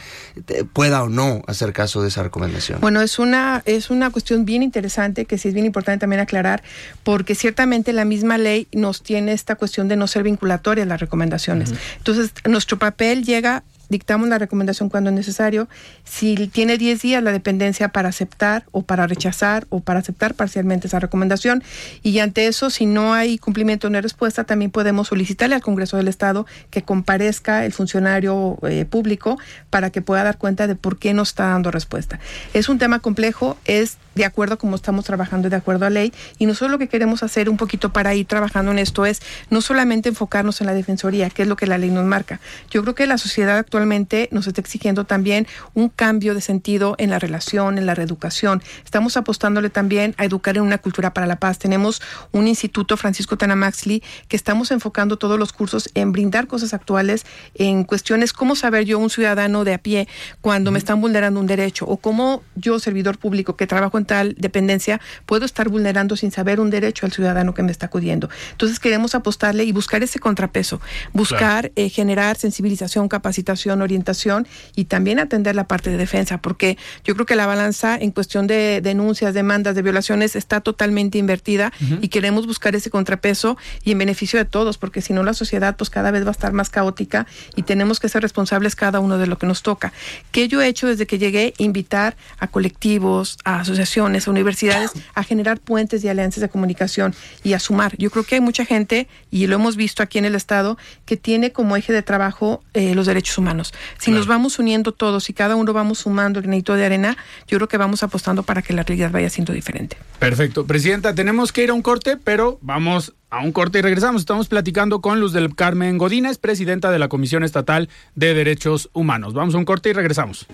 [0.74, 2.82] pueda o no hacer caso de esa recomendación.
[2.82, 6.62] Bueno, es una, es una cuestión bien interesante que sí es bien importante también aclarar,
[7.04, 11.74] porque ciertamente la misma ley nos tiene esta cuestión de no ser vinculatoria las recomendaciones.
[11.98, 15.68] Entonces, nuestro papel llega dictamos la recomendación cuando es necesario.
[16.04, 20.88] Si tiene 10 días la dependencia para aceptar o para rechazar o para aceptar parcialmente
[20.88, 21.64] esa recomendación.
[22.02, 26.08] Y ante eso, si no hay cumplimiento de respuesta, también podemos solicitarle al Congreso del
[26.08, 29.38] Estado que comparezca el funcionario eh, público
[29.70, 32.20] para que pueda dar cuenta de por qué no está dando respuesta.
[32.54, 35.90] Es un tema complejo, es de acuerdo a cómo estamos trabajando y de acuerdo a
[35.90, 36.14] ley.
[36.38, 39.62] Y nosotros lo que queremos hacer un poquito para ir trabajando en esto es no
[39.62, 42.40] solamente enfocarnos en la defensoría, que es lo que la ley nos marca.
[42.70, 47.10] Yo creo que la sociedad actualmente nos está exigiendo también un cambio de sentido en
[47.10, 48.62] la relación, en la reeducación.
[48.86, 51.58] Estamos apostándole también a educar en una cultura para la paz.
[51.58, 52.00] Tenemos
[52.32, 57.84] un instituto, Francisco Tanamaxli, que estamos enfocando todos los cursos en brindar cosas actuales, en
[57.84, 60.08] cuestiones cómo saber yo, un ciudadano de a pie,
[60.42, 64.36] cuando me están vulnerando un derecho, o cómo yo, servidor público que trabajo en tal
[64.38, 68.30] dependencia, puedo estar vulnerando sin saber un derecho al ciudadano que me está acudiendo.
[68.52, 70.82] Entonces queremos apostarle y buscar ese contrapeso,
[71.14, 77.14] buscar eh, generar sensibilización, capacitación, orientación y también atender la parte de defensa, porque yo
[77.14, 82.10] creo que la balanza en cuestión de denuncias, demandas, de violaciones está totalmente invertida y
[82.10, 85.90] queremos buscar ese contrapeso y en beneficio de todos, porque si no la sociedad pues
[85.90, 89.28] cada vez va a estar más caótica y tenemos que ser responsables cada uno de
[89.28, 89.94] lo que nos toca.
[90.32, 91.54] ¿Qué yo he hecho desde que llegué?
[91.60, 94.72] Invitar a colectivos, a asociaciones, a universidades
[95.14, 97.96] a generar puentes y alianzas de comunicación y a sumar.
[97.98, 101.18] Yo creo que hay mucha gente, y lo hemos visto aquí en el Estado, que
[101.18, 103.51] tiene como eje de trabajo eh, los derechos humanos.
[103.98, 107.58] Si nos vamos uniendo todos y cada uno vamos sumando el granito de arena, yo
[107.58, 109.98] creo que vamos apostando para que la realidad vaya siendo diferente.
[110.20, 110.66] Perfecto.
[110.66, 114.22] Presidenta, tenemos que ir a un corte, pero vamos a un corte y regresamos.
[114.22, 119.34] Estamos platicando con Luz del Carmen Godínez, presidenta de la Comisión Estatal de Derechos Humanos.
[119.34, 120.48] Vamos a un corte y regresamos.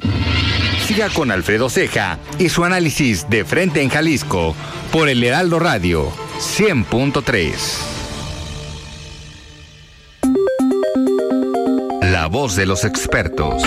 [0.86, 4.56] Siga con Alfredo Ceja y su análisis de frente en Jalisco
[4.92, 7.97] por el Heraldo Radio 100.3.
[12.18, 13.62] La voz de los expertos.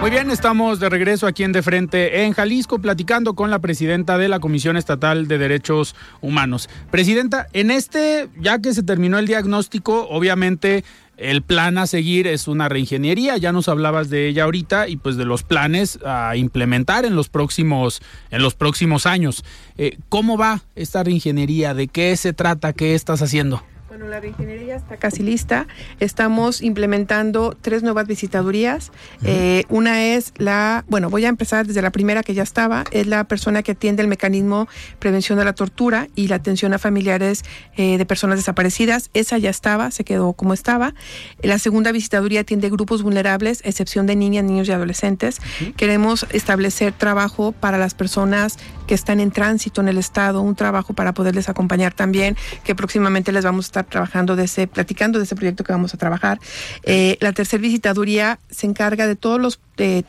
[0.00, 4.16] Muy bien, estamos de regreso aquí en De Frente en Jalisco platicando con la presidenta
[4.16, 6.70] de la Comisión Estatal de Derechos Humanos.
[6.92, 10.84] Presidenta, en este, ya que se terminó el diagnóstico, obviamente
[11.20, 15.16] el plan a seguir es una reingeniería, ya nos hablabas de ella ahorita y pues
[15.16, 19.44] de los planes a implementar en los próximos, en los próximos años.
[19.76, 21.74] Eh, ¿Cómo va esta reingeniería?
[21.74, 22.72] ¿De qué se trata?
[22.72, 23.62] ¿Qué estás haciendo?
[23.90, 25.66] Bueno, la reingeniería está casi lista.
[25.98, 28.92] Estamos implementando tres nuevas visitadurías.
[29.24, 33.08] Eh, una es la, bueno, voy a empezar desde la primera que ya estaba, es
[33.08, 34.68] la persona que atiende el mecanismo
[35.00, 37.42] prevención de la tortura y la atención a familiares
[37.76, 39.10] eh, de personas desaparecidas.
[39.12, 40.94] Esa ya estaba, se quedó como estaba.
[41.42, 45.40] La segunda visitaduría atiende grupos vulnerables, excepción de niñas, niños y adolescentes.
[45.76, 50.94] Queremos establecer trabajo para las personas que están en tránsito en el Estado, un trabajo
[50.94, 55.24] para poderles acompañar también, que próximamente les vamos a estar trabajando de ese, platicando de
[55.24, 56.38] ese proyecto que vamos a trabajar.
[56.84, 59.60] Eh, la tercera visitaduría se encarga de todos los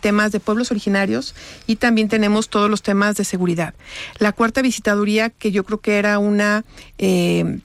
[0.02, 1.34] temas de pueblos originarios
[1.66, 3.74] y también tenemos todos los temas de seguridad.
[4.20, 6.66] La cuarta visitaduría, que yo creo que era una...
[6.98, 7.60] Eh,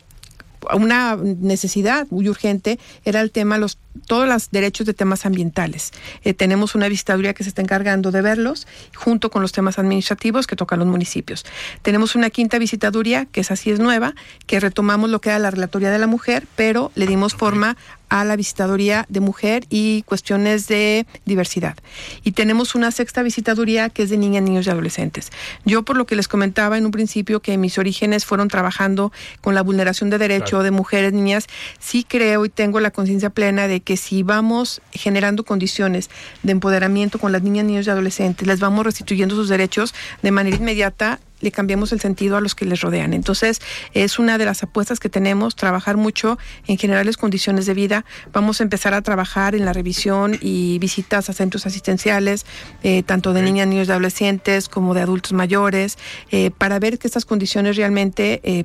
[0.75, 5.93] una necesidad muy urgente era el tema los todos los derechos de temas ambientales.
[6.25, 10.47] Eh, tenemos una visitaduría que se está encargando de verlos junto con los temas administrativos
[10.47, 11.45] que tocan los municipios.
[11.83, 14.15] Tenemos una quinta visitaduría que es así es nueva,
[14.47, 17.77] que retomamos lo que era la relatoría de la mujer, pero le dimos forma
[18.09, 21.77] a la visitaduría de mujer y cuestiones de diversidad.
[22.23, 25.31] Y tenemos una sexta visitaduría que es de niñas, niños y adolescentes.
[25.65, 29.55] Yo por lo que les comentaba en un principio que mis orígenes fueron trabajando con
[29.55, 31.47] la vulneración de derechos de mujeres, niñas,
[31.79, 36.11] sí creo y tengo la conciencia plena de que si vamos generando condiciones
[36.43, 40.57] de empoderamiento con las niñas, niños y adolescentes, les vamos restituyendo sus derechos de manera
[40.57, 43.13] inmediata, le cambiamos el sentido a los que les rodean.
[43.13, 43.61] Entonces,
[43.95, 48.05] es una de las apuestas que tenemos, trabajar mucho en generales condiciones de vida.
[48.33, 52.45] Vamos a empezar a trabajar en la revisión y visitas a centros asistenciales,
[52.83, 55.97] eh, tanto de niñas, niños y adolescentes como de adultos mayores,
[56.33, 58.65] eh, para ver que estas condiciones realmente eh,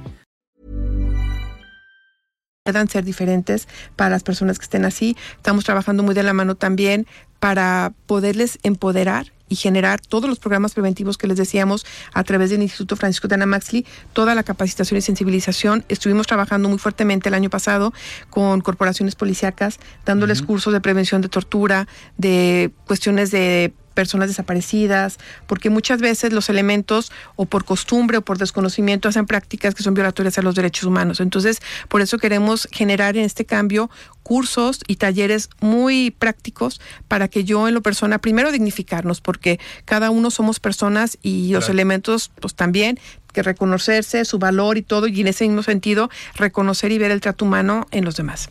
[2.71, 5.17] puedan ser diferentes para las personas que estén así.
[5.35, 7.05] Estamos trabajando muy de la mano también
[7.41, 12.61] para poderles empoderar y generar todos los programas preventivos que les decíamos a través del
[12.61, 15.83] Instituto Francisco de Ana Maxley, toda la capacitación y sensibilización.
[15.89, 17.93] Estuvimos trabajando muy fuertemente el año pasado
[18.29, 21.87] con corporaciones policíacas, dándoles cursos de prevención de tortura,
[22.17, 28.37] de cuestiones de personas desaparecidas, porque muchas veces los elementos o por costumbre o por
[28.37, 31.19] desconocimiento hacen prácticas que son violatorias a los derechos humanos.
[31.19, 31.59] Entonces,
[31.89, 33.89] por eso queremos generar en este cambio
[34.23, 40.09] cursos y talleres muy prácticos para que yo en lo persona, primero dignificarnos, porque cada
[40.09, 42.99] uno somos personas y los elementos pues también
[43.33, 47.21] que reconocerse su valor y todo, y en ese mismo sentido reconocer y ver el
[47.21, 48.49] trato humano en los demás.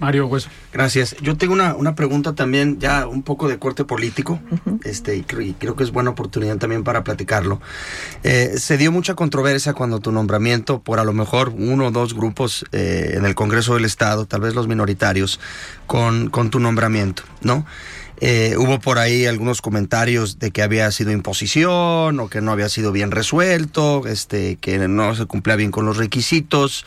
[0.00, 0.48] Mario Hueso.
[0.72, 1.14] Gracias.
[1.20, 4.40] Yo tengo una, una pregunta también ya un poco de corte político,
[4.84, 7.60] este, y creo, y creo que es buena oportunidad también para platicarlo.
[8.22, 12.14] Eh, se dio mucha controversia cuando tu nombramiento por a lo mejor uno o dos
[12.14, 15.38] grupos eh, en el Congreso del Estado, tal vez los minoritarios,
[15.86, 17.66] con, con tu nombramiento, ¿no?
[18.22, 22.68] Eh, hubo por ahí algunos comentarios de que había sido imposición o que no había
[22.68, 26.84] sido bien resuelto, este, que no se cumplía bien con los requisitos.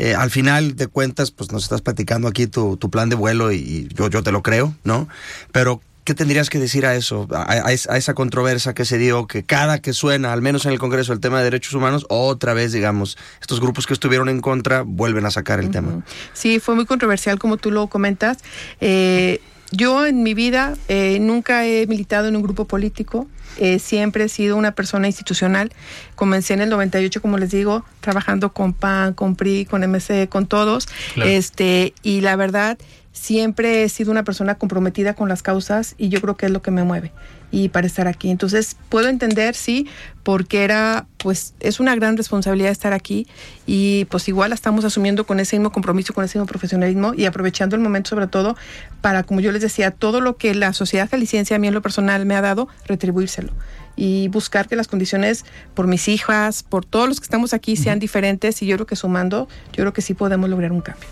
[0.00, 3.52] Eh, al final de cuentas, pues nos estás platicando aquí tu, tu plan de vuelo
[3.52, 5.06] y, yo, yo te lo creo, ¿no?
[5.52, 9.26] Pero, ¿qué tendrías que decir a eso, a, a, a esa controversia que se dio,
[9.26, 12.54] que cada que suena, al menos en el Congreso, el tema de derechos humanos, otra
[12.54, 15.72] vez, digamos, estos grupos que estuvieron en contra vuelven a sacar el uh -huh.
[15.72, 16.04] tema?
[16.32, 18.38] Sí, fue muy controversial, como tú lo comentas.
[18.80, 24.24] Eh, yo en mi vida eh, nunca he militado en un grupo político, eh, siempre
[24.24, 25.72] he sido una persona institucional.
[26.14, 30.46] Comencé en el 98, como les digo, trabajando con PAN, con PRI, con MC, con
[30.46, 30.88] todos.
[31.14, 31.30] Claro.
[31.30, 32.78] Este, y la verdad,
[33.12, 36.62] siempre he sido una persona comprometida con las causas y yo creo que es lo
[36.62, 37.12] que me mueve.
[37.50, 38.30] Y para estar aquí.
[38.30, 39.86] Entonces, puedo entender, sí,
[40.22, 43.26] porque era, pues, es una gran responsabilidad estar aquí
[43.66, 47.76] y pues igual estamos asumiendo con ese mismo compromiso, con ese mismo profesionalismo y aprovechando
[47.76, 48.56] el momento sobre todo
[49.00, 51.82] para, como yo les decía, todo lo que la sociedad jalisciense a mí en lo
[51.82, 53.52] personal me ha dado, retribuírselo
[53.96, 57.98] y buscar que las condiciones por mis hijas, por todos los que estamos aquí sean
[57.98, 61.08] diferentes y yo creo que sumando, yo creo que sí podemos lograr un cambio.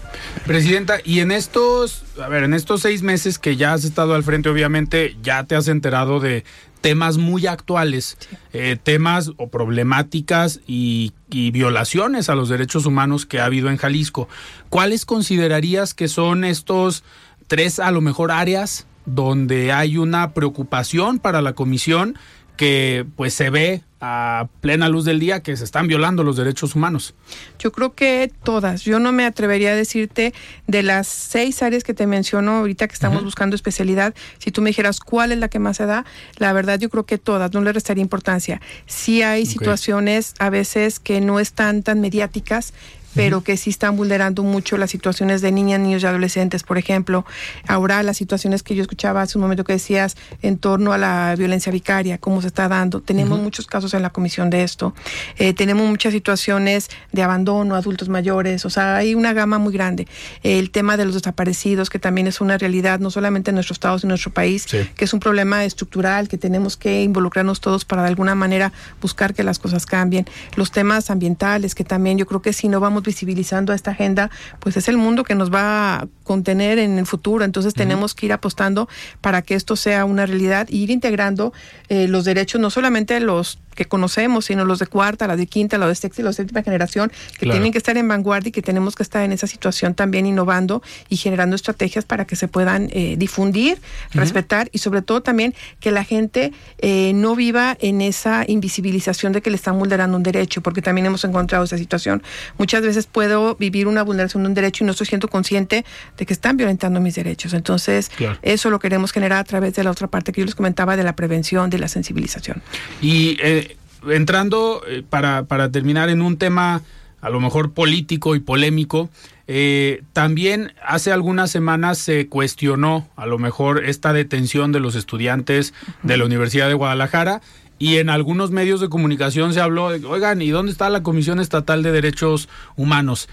[0.47, 4.25] Presidenta, y en estos, a ver, en estos seis meses que ya has estado al
[4.25, 6.45] frente, obviamente ya te has enterado de
[6.81, 8.17] temas muy actuales,
[8.53, 13.77] eh, temas o problemáticas y, y, violaciones a los derechos humanos que ha habido en
[13.77, 14.29] Jalisco.
[14.69, 17.03] ¿Cuáles considerarías que son estos
[17.49, 22.17] tres, a lo mejor, áreas donde hay una preocupación para la comisión
[22.59, 26.75] que pues se ve a plena luz del día que se están violando los derechos
[26.75, 27.15] humanos?
[27.59, 28.83] Yo creo que todas.
[28.83, 30.35] Yo no me atrevería a decirte
[30.67, 34.71] de las seis áreas que te menciono ahorita que estamos buscando especialidad, si tú me
[34.71, 36.05] dijeras cuál es la que más se da,
[36.37, 38.61] la verdad yo creo que todas, no le restaría importancia.
[38.87, 42.75] Sí hay situaciones a veces que no están tan mediáticas,
[43.15, 47.25] pero que sí están vulnerando mucho las situaciones de niñas, niños y adolescentes, por ejemplo.
[47.67, 51.35] Ahora las situaciones que yo escuchaba hace un momento que decías en torno a la
[51.37, 53.01] violencia vicaria, cómo se está dando.
[53.01, 54.95] Tenemos muchos casos en la comisión de esto.
[55.37, 60.07] Eh, tenemos muchas situaciones de abandono, adultos mayores, o sea, hay una gama muy grande.
[60.43, 63.99] el tema de los desaparecidos, que también es una realidad, no solamente en nuestro estado,
[63.99, 68.03] sino en nuestro país, que es un problema estructural, que tenemos que involucrarnos todos para
[68.03, 70.27] de alguna manera buscar que las cosas cambien.
[70.57, 74.31] Los temas ambientales, que también yo creo que si no vamos visibilizando esta agenda,
[74.61, 77.45] pues es el mundo que nos va a contener en el futuro.
[77.45, 78.89] Entonces tenemos que ir apostando
[79.21, 81.53] para que esto sea una realidad e ir integrando
[81.89, 85.79] eh, los derechos, no solamente los que conocemos, sino los de cuarta, los de quinta,
[85.79, 88.53] los de sexta y los de séptima generación, que tienen que estar en vanguardia y
[88.53, 92.49] que tenemos que estar en esa situación también innovando y generando estrategias para que se
[92.49, 93.81] puedan eh, difundir,
[94.13, 99.43] respetar y sobre todo también que la gente eh, no viva en esa invisibilización de
[99.43, 102.25] que le están vulnerando un derecho, porque también hemos encontrado esa situación.
[102.59, 105.85] Muchas veces puedo vivir una vulneración de un derecho y no estoy siendo consciente
[106.17, 107.55] de que están violentando mis derechos.
[107.55, 108.11] Entonces,
[108.43, 111.05] eso lo queremos generar a través de la otra parte que yo les comentaba de
[111.05, 112.61] la prevención, de la sensibilización.
[113.01, 113.68] Y eh,
[114.11, 116.83] entrando eh, para, para terminar en un tema
[117.21, 119.11] a lo mejor político y polémico,
[119.47, 125.73] eh, también hace algunas semanas se cuestionó a lo mejor esta detención de los estudiantes
[126.03, 127.41] de la Universidad de Guadalajara
[127.79, 131.41] y en algunos medios de comunicación se habló de, oigan, ¿y dónde está la Comisión
[131.41, 133.29] Estatal de Derechos Humanos?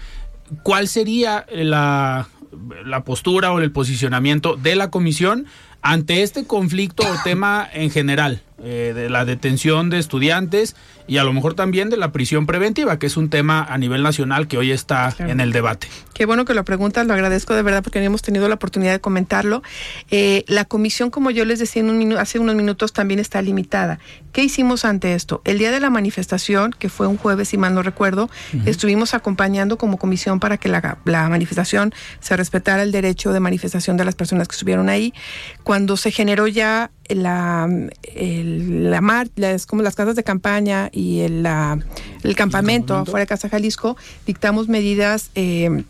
[0.62, 2.28] ¿Cuál sería la,
[2.84, 5.46] la postura o el posicionamiento de la comisión
[5.82, 8.42] ante este conflicto o tema en general?
[8.64, 12.98] Eh, de la detención de estudiantes y a lo mejor también de la prisión preventiva,
[12.98, 15.88] que es un tema a nivel nacional que hoy está en el debate.
[16.14, 19.00] Qué bueno que lo preguntas, lo agradezco de verdad porque hemos tenido la oportunidad de
[19.00, 19.62] comentarlo.
[20.10, 23.98] Eh, la comisión, como yo les decía en hace unos minutos, también está limitada.
[24.32, 25.42] ¿Qué hicimos ante esto?
[25.44, 28.30] El día de la manifestación, que fue un jueves, si mal no recuerdo,
[28.64, 33.98] estuvimos acompañando como comisión para que la, la manifestación se respetara el derecho de manifestación
[33.98, 35.12] de las personas que estuvieron ahí.
[35.62, 37.68] Cuando se generó ya la,
[38.14, 41.78] la mar, las, como las casas de campaña y el, la,
[42.22, 45.84] el campamento afuera de Casa Jalisco, dictamos medidas eh,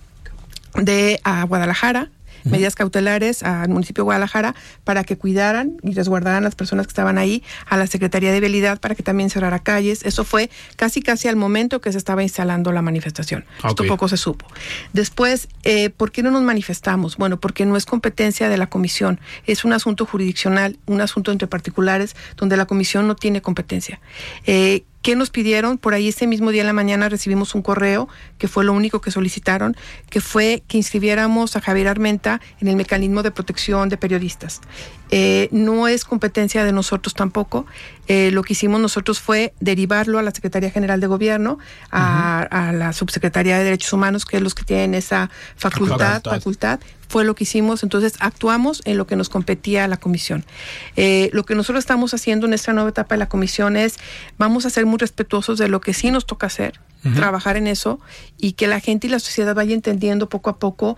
[0.75, 2.11] de a Guadalajara,
[2.47, 4.55] medidas cautelares al municipio de Guadalajara
[4.85, 8.81] para que cuidaran y resguardaran las personas que estaban ahí, a la Secretaría de Vialidad
[8.81, 10.05] para que también cerrara calles.
[10.05, 13.45] Eso fue casi casi al momento que se estaba instalando la manifestación.
[13.65, 14.47] Esto poco se supo.
[14.93, 17.17] Después, eh, ¿por qué no nos manifestamos?
[17.17, 21.49] Bueno, porque no es competencia de la comisión, es un asunto jurisdiccional, un asunto entre
[21.49, 24.01] particulares donde la comisión no tiene competencia.
[24.47, 25.79] Eh, ¿Qué nos pidieron?
[25.79, 29.01] Por ahí ese mismo día en la mañana recibimos un correo, que fue lo único
[29.01, 29.77] que solicitaron,
[30.11, 34.61] que fue que inscribiéramos a Javier Armenta en el mecanismo de protección de periodistas.
[35.13, 37.67] Eh, no es competencia de nosotros tampoco.
[38.09, 41.61] Eh, lo que hicimos nosotros fue derivarlo a la Secretaría General de Gobierno,
[41.93, 46.81] a, la Subsecretaría de Derechos Humanos, que es los que tienen esa facultad, facultad.
[47.09, 50.45] Fue lo que hicimos, entonces actuamos en lo que nos competía a la comisión.
[50.97, 53.97] Eh, lo que nosotros estamos haciendo en esta nueva etapa de la comisión es,
[54.39, 56.81] vamos a ser muy respetuosos de lo que sí nos toca hacer,
[57.15, 58.01] trabajar en eso
[58.37, 60.97] y que la gente y la sociedad vaya entendiendo poco a poco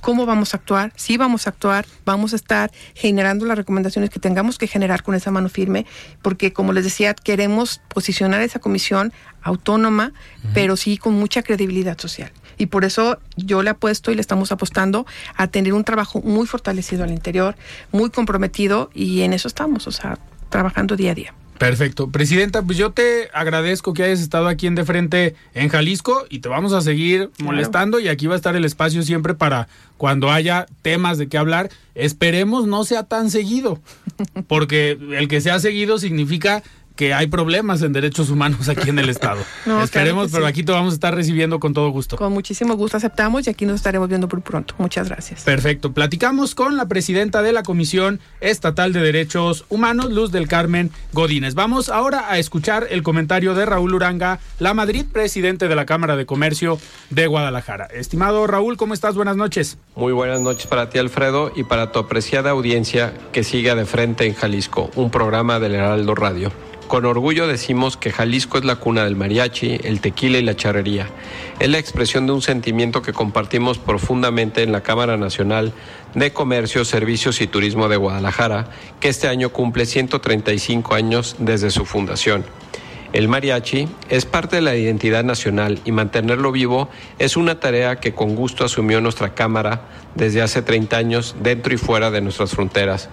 [0.00, 4.20] cómo vamos a actuar, si vamos a actuar, vamos a estar generando las recomendaciones que
[4.20, 5.86] tengamos que generar con esa mano firme,
[6.22, 10.12] porque como les decía, queremos posicionar esa comisión autónoma,
[10.54, 12.30] pero sí con mucha credibilidad social.
[12.58, 16.46] Y por eso yo le apuesto y le estamos apostando a tener un trabajo muy
[16.46, 17.56] fortalecido al interior,
[17.92, 20.18] muy comprometido, y en eso estamos, o sea,
[20.50, 21.34] trabajando día a día.
[21.58, 22.08] Perfecto.
[22.08, 26.38] Presidenta, pues yo te agradezco que hayas estado aquí en De Frente en Jalisco y
[26.38, 30.30] te vamos a seguir molestando y aquí va a estar el espacio siempre para cuando
[30.30, 31.68] haya temas de qué hablar.
[31.96, 33.80] Esperemos no sea tan seguido,
[34.46, 36.62] porque el que sea seguido significa
[36.98, 39.40] que hay problemas en derechos humanos aquí en el Estado.
[39.66, 42.16] no, Esperemos, pero aquí te vamos a estar recibiendo con todo gusto.
[42.16, 44.74] Con muchísimo gusto aceptamos y aquí nos estaremos viendo por pronto.
[44.78, 45.44] Muchas gracias.
[45.44, 45.92] Perfecto.
[45.92, 51.54] Platicamos con la presidenta de la Comisión Estatal de Derechos Humanos, Luz del Carmen Godínez.
[51.54, 56.16] Vamos ahora a escuchar el comentario de Raúl Uranga, la Madrid, presidente de la Cámara
[56.16, 56.80] de Comercio
[57.10, 57.84] de Guadalajara.
[57.86, 59.14] Estimado Raúl, ¿cómo estás?
[59.14, 59.78] Buenas noches.
[59.94, 64.26] Muy buenas noches para ti, Alfredo, y para tu apreciada audiencia que sigue de frente
[64.26, 66.50] en Jalisco, un programa del Heraldo Radio.
[66.88, 71.10] Con orgullo decimos que Jalisco es la cuna del mariachi, el tequila y la charrería.
[71.60, 75.74] Es la expresión de un sentimiento que compartimos profundamente en la Cámara Nacional
[76.14, 78.70] de Comercio, Servicios y Turismo de Guadalajara,
[79.00, 82.46] que este año cumple 135 años desde su fundación.
[83.12, 88.14] El mariachi es parte de la identidad nacional y mantenerlo vivo es una tarea que
[88.14, 89.82] con gusto asumió nuestra Cámara
[90.14, 93.10] desde hace 30 años dentro y fuera de nuestras fronteras.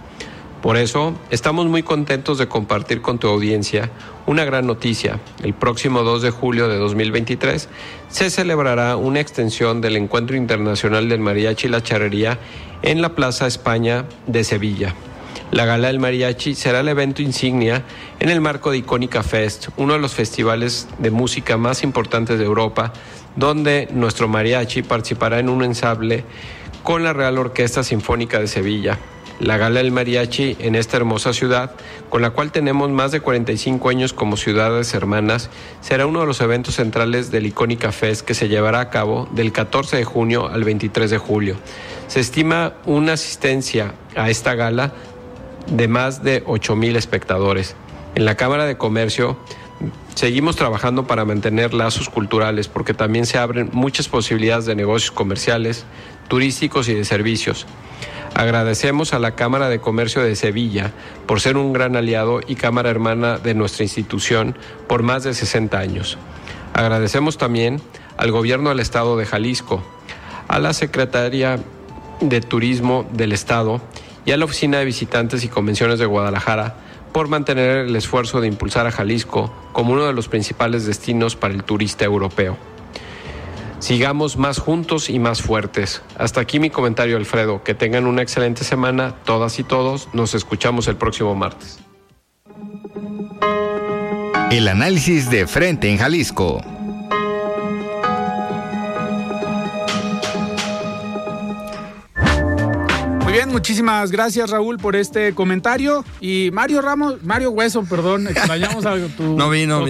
[0.66, 3.92] Por eso, estamos muy contentos de compartir con tu audiencia
[4.26, 5.20] una gran noticia.
[5.44, 7.70] El próximo 2 de julio de 2023
[8.08, 12.40] se celebrará una extensión del Encuentro Internacional del Mariachi y la Charrería
[12.82, 14.96] en la Plaza España de Sevilla.
[15.52, 17.84] La Gala del Mariachi será el evento insignia
[18.20, 22.46] en el marco de Icónica Fest, uno de los festivales de música más importantes de
[22.46, 22.92] Europa,
[23.36, 26.24] donde nuestro mariachi participará en un ensamble
[26.82, 28.98] con la Real Orquesta Sinfónica de Sevilla
[29.40, 31.72] la Gala del Mariachi en esta hermosa ciudad,
[32.10, 35.50] con la cual tenemos más de 45 años como ciudades hermanas,
[35.82, 39.52] será uno de los eventos centrales del Icónica Fest que se llevará a cabo del
[39.52, 41.56] 14 de junio al 23 de julio.
[42.08, 44.94] Se estima una asistencia a esta gala
[45.68, 47.76] de más de 8 mil espectadores.
[48.16, 49.38] En la Cámara de Comercio
[50.14, 55.86] seguimos trabajando para mantener lazos culturales porque también se abren muchas posibilidades de negocios comerciales,
[56.28, 57.66] turísticos y de servicios.
[58.36, 60.92] Agradecemos a la Cámara de Comercio de Sevilla
[61.26, 64.58] por ser un gran aliado y Cámara Hermana de nuestra institución
[64.88, 66.18] por más de 60 años.
[66.74, 67.80] Agradecemos también
[68.18, 69.82] al Gobierno del Estado de Jalisco,
[70.50, 71.60] a la Secretaría
[72.20, 73.80] de Turismo del Estado
[74.26, 76.76] y a la Oficina de Visitantes y Convenciones de Guadalajara
[77.14, 81.54] por mantener el esfuerzo de impulsar a Jalisco como uno de los principales destinos para
[81.54, 82.58] el turista europeo.
[83.80, 86.02] Sigamos más juntos y más fuertes.
[86.18, 87.64] Hasta aquí mi comentario, Alfredo.
[87.64, 90.10] Que tengan una excelente semana, todas y todos.
[90.14, 91.80] Nos escuchamos el próximo martes.
[94.52, 96.62] El análisis de frente en Jalisco.
[103.24, 106.06] Muy bien, muchísimas gracias Raúl por este comentario.
[106.22, 109.86] Y Mario Ramos, Mario Hueso, perdón, extrañamos a tu no vino,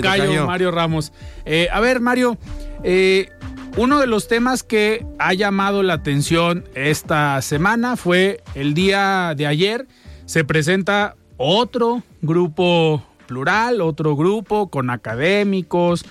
[0.48, 1.12] Mario Ramos.
[1.46, 2.38] Eh, a ver, Mario,
[2.84, 3.30] eh,
[3.78, 9.48] uno de los temas que ha llamado la atención esta semana fue el día de
[9.48, 9.88] ayer.
[10.26, 16.06] Se presenta otro grupo plural, otro grupo con académicos,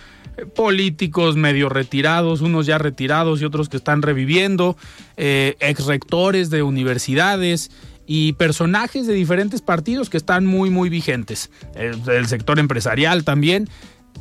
[0.54, 4.76] políticos medio retirados, unos ya retirados y otros que están reviviendo,
[5.16, 7.70] eh, ex rectores de universidades
[8.06, 11.50] y personajes de diferentes partidos que están muy, muy vigentes.
[11.74, 13.70] el sector empresarial también.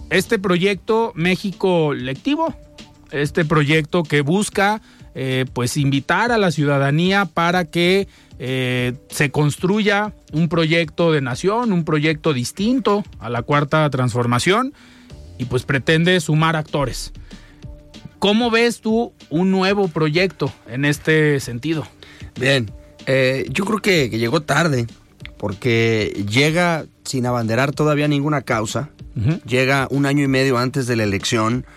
[0.10, 2.56] Este proyecto México Lectivo
[3.14, 4.82] este proyecto que busca
[5.16, 8.07] eh, pues invitar a la ciudadanía para que
[8.39, 14.74] eh, se construya un proyecto de nación, un proyecto distinto a la cuarta transformación
[15.38, 17.14] y pues pretende sumar actores.
[18.18, 21.86] ¿Cómo ves tú un nuevo proyecto en este sentido?
[22.39, 22.72] Bien,
[23.05, 24.88] eh, yo creo que, llegó tarde
[25.38, 28.89] porque llega sin abanderar todavía ninguna causa,
[29.45, 31.68] llega un año y medio antes de la elección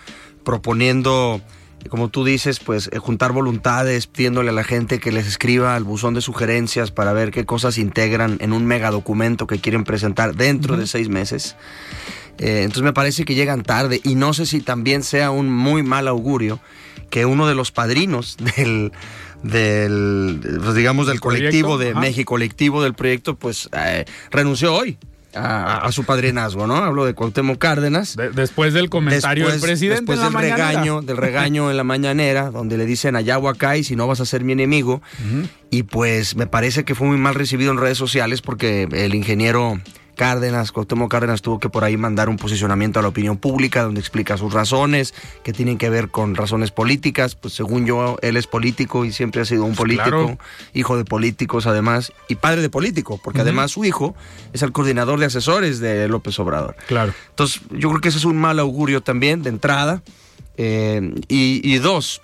[0.47, 1.41] proponiendo,
[1.89, 5.83] como tú dices, pues eh, juntar voluntades, pidiéndole a la gente que les escriba al
[5.83, 10.35] buzón de sugerencias para ver qué cosas integran en un mega documento que quieren presentar
[10.35, 11.57] dentro de seis meses.
[12.37, 15.83] Eh, entonces me parece que llegan tarde y no sé si también sea un muy
[15.83, 16.61] mal augurio
[17.09, 18.93] que uno de los padrinos del,
[19.43, 24.97] del pues, digamos del colectivo de México colectivo del proyecto pues eh, renunció hoy
[25.33, 26.77] a, su padrinazgo, ¿no?
[26.77, 28.15] Hablo de Cuauhtémoc Cárdenas.
[28.33, 32.85] después del comentario del presidente Después del regaño, del regaño en la mañanera, donde le
[32.85, 35.01] dicen allá o acá y si no vas a ser mi enemigo.
[35.69, 39.79] Y pues me parece que fue muy mal recibido en redes sociales porque el ingeniero
[40.17, 40.73] Cárdenas.
[40.73, 44.35] Cuauhtémoc Cárdenas tuvo que por ahí mandar un posicionamiento a la opinión pública donde explica
[44.35, 45.13] sus razones,
[45.43, 47.35] que tienen que ver con razones políticas.
[47.35, 50.37] Pues según yo, él es político y siempre ha sido un Pues político, claro.
[50.73, 54.15] hijo de políticos además, y padre de político, porque además su hijo
[54.51, 56.75] es el coordinador de asesores de López Obrador.
[56.87, 57.13] Claro.
[57.29, 60.01] Entonces, yo creo que ese es un mal augurio también de entrada.
[60.57, 62.21] Eh, y, y dos,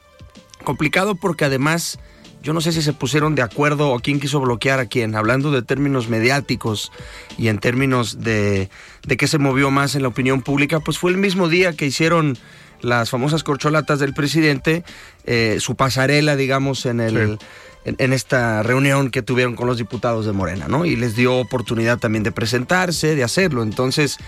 [0.63, 1.99] complicado porque además
[2.43, 5.49] yo no sé si se pusieron de acuerdo o quién quiso bloquear a quién, hablando
[5.49, 6.91] de términos mediáticos
[7.37, 8.69] y en términos de,
[9.07, 11.85] de qué se movió más en la opinión pública, pues fue el mismo día que
[11.85, 12.37] hicieron
[12.81, 14.83] las famosas corcholatas del presidente,
[15.25, 17.39] eh, su pasarela, digamos, en el...
[17.39, 17.45] Sí.
[17.85, 20.85] En, en esta reunión que tuvieron con los diputados de Morena, ¿no?
[20.85, 23.61] Y les dio oportunidad también de presentarse, de hacerlo.
[23.61, 24.19] Entonces,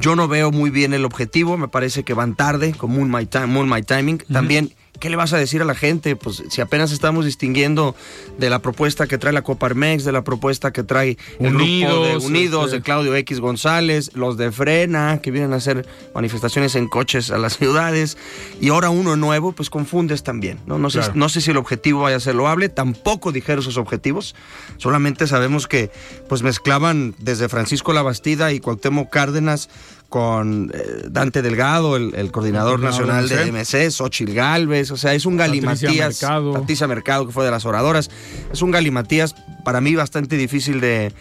[0.00, 3.26] yo no veo muy bien el objetivo, me parece que van tarde, con muy my,
[3.26, 4.18] time, muy my timing.
[4.32, 6.16] También, ¿qué le vas a decir a la gente?
[6.16, 7.94] Pues si apenas estamos distinguiendo
[8.38, 11.64] de la propuesta que trae la Coparmex, de la propuesta que trae el grupo de
[11.64, 12.76] Unidos, Unidos, este.
[12.76, 17.38] de Claudio X González, los de Frena, que vienen a hacer manifestaciones en coches a
[17.38, 18.18] las ciudades,
[18.60, 20.78] y ahora uno nuevo, pues confundes también, ¿no?
[20.78, 24.34] No sé, no sé si el objetivo vaya a ser loable, tampoco dijeron sus objetivos,
[24.78, 25.90] solamente sabemos que
[26.28, 29.68] pues mezclaban desde Francisco Labastida y Cuauhtémoc Cárdenas
[30.08, 30.78] con eh,
[31.10, 35.36] Dante Delgado, el, el coordinador El nacional de MC, Xochil Gálvez, o sea, es un
[35.36, 36.22] galimatías.
[36.22, 36.52] Mercado.
[36.52, 38.08] Patricia Mercado, que fue de las oradoras,
[38.52, 41.12] es un galimatías para mí bastante difícil de,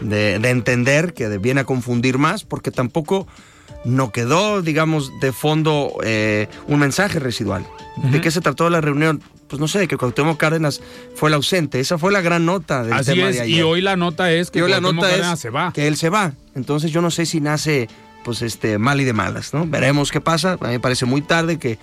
[0.00, 3.26] de- de entender, que viene a confundir más, porque tampoco
[3.84, 7.66] no quedó, digamos, de fondo eh, un mensaje residual.
[8.10, 9.22] ¿De qué se trató la reunión?
[9.48, 10.80] Pues no sé, que Cuauhtémoc Cárdenas
[11.14, 11.80] fue el ausente.
[11.80, 13.56] Esa fue la gran nota del Así tema es, de ayer.
[13.58, 15.72] y hoy la nota es que Cuauhtémoc nota Cárdenas es se va.
[15.72, 16.32] que él se va.
[16.54, 17.88] Entonces yo no sé si nace
[18.24, 19.66] pues este mal y de malas, ¿no?
[19.66, 20.52] Veremos qué pasa.
[20.60, 21.78] A mí me parece muy tarde que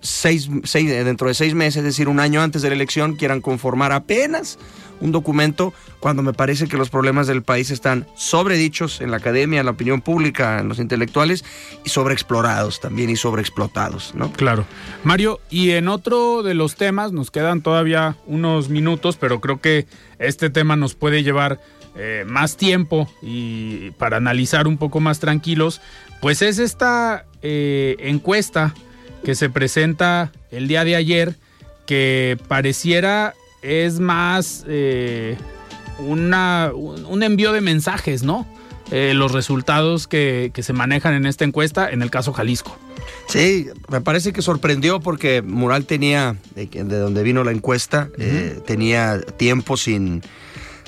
[0.00, 3.40] seis, seis- dentro de seis meses, es decir, un año antes de la elección, quieran
[3.40, 4.58] conformar apenas
[5.00, 9.60] un documento cuando me parece que los problemas del país están sobredichos en la academia,
[9.60, 11.44] en la opinión pública, en los intelectuales
[11.84, 14.32] y sobreexplorados también y sobreexplotados, ¿no?
[14.32, 14.66] Claro.
[15.04, 19.86] Mario, y en otro de los temas, nos quedan todavía unos minutos, pero creo que
[20.18, 21.60] este tema nos puede llevar
[21.96, 25.80] eh, más tiempo y para analizar un poco más tranquilos,
[26.20, 28.74] pues es esta eh, encuesta
[29.24, 31.34] que se presenta el día de ayer,
[31.86, 35.36] que pareciera es más eh,
[35.98, 38.46] una, un, envío de mensajes, ¿no?
[38.90, 42.76] Eh, los resultados que, que se manejan en esta encuesta, en el caso Jalisco.
[43.28, 48.08] Sí, me parece que sorprendió porque Mural tenía, de, que- de donde vino la encuesta,
[48.18, 50.22] eh, tenía tiempo sin,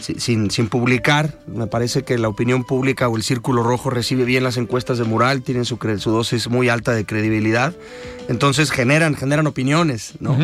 [0.01, 1.39] sin, sin- publicar.
[1.47, 5.05] Me parece que la opinión pública o el Círculo Rojo recibe bien las encuestas de
[5.05, 7.75] Mural, tienen su, su dosis muy alta de credibilidad.
[8.29, 10.37] Entonces generan, generan opiniones, ¿no?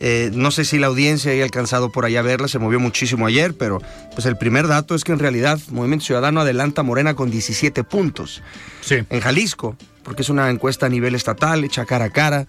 [0.00, 3.26] Eh, no sé si la audiencia haya alcanzado por allá a verla, se movió muchísimo
[3.26, 3.82] ayer, pero
[4.14, 7.82] pues el primer dato es que en realidad Movimiento Ciudadano adelanta a Morena con 17
[7.82, 8.40] puntos
[8.80, 8.98] Sí.
[9.10, 12.46] en Jalisco, porque es una encuesta a nivel estatal, hecha cara a cara,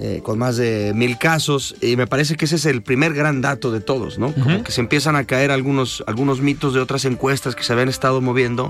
[0.00, 3.40] eh, con más de mil casos, y me parece que ese es el primer gran
[3.40, 4.32] dato de todos, ¿no?
[4.32, 7.88] Como que se empiezan a caer algunos, algunos mitos de otras encuestas que se habían
[7.88, 8.68] estado moviendo,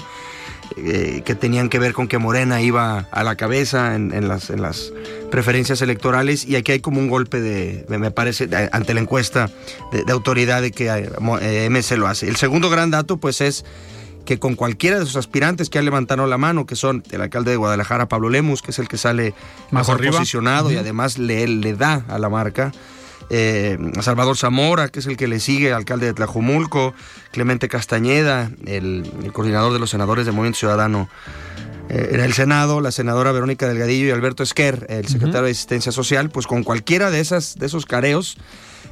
[0.77, 4.51] eh, que tenían que ver con que Morena iba a la cabeza en, en las,
[4.51, 4.93] en las
[5.31, 9.51] preferencias electorales, y aquí hay como un golpe de, me- parece, de- ante la encuesta
[9.93, 11.11] de, de autoridad de que eh,
[11.43, 12.29] eh, MC lo hace.
[12.29, 13.65] El segundo gran dato, pues, es
[14.29, 17.51] que con cualquiera de sus aspirantes que han levantado la mano, que son el alcalde
[17.53, 19.33] de Guadalajara, Pablo Lemus, que es el que sale
[19.71, 20.19] Más mejor arriba.
[20.19, 22.71] posicionado y además le, le da a la marca.
[23.31, 26.93] eh, a Salvador Zamora, que es el que le sigue, alcalde de Tlajomulco,
[27.33, 31.09] Clemente Castañeda, el, el coordinador de los senadores del Movimiento Ciudadano
[31.89, 35.93] eh, en el Senado, la senadora Verónica Delgadillo y Alberto Esquer, el secretario de Asistencia
[35.93, 38.37] Social, pues con cualquiera de, esas, de esos careos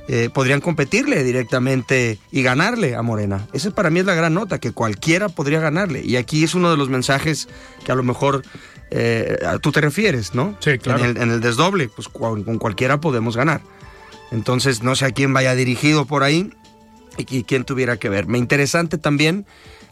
[0.08, 3.46] eh, podrían competirle directamente y ganarle a Morena.
[3.52, 6.02] Esa para mí es la gran nota, que cualquiera podría ganarle.
[6.04, 7.48] Y aquí es uno de los mensajes
[7.84, 8.42] que a lo mejor
[8.90, 10.56] eh, tú te refieres, ¿no?
[10.60, 11.04] Sí, claro.
[11.04, 13.60] En el, en el desdoble, pues cual- con cualquiera podemos ganar.
[14.30, 16.52] Entonces, no sé a quién vaya dirigido por ahí
[17.18, 18.26] y, y quién tuviera que ver.
[18.26, 19.44] Me interesante también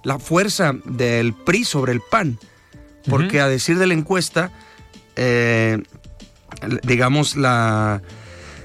[0.05, 2.38] la fuerza del PRI sobre el PAN,
[3.09, 4.50] porque a decir de la encuesta,
[5.16, 5.82] eh,
[6.82, 8.02] digamos, la,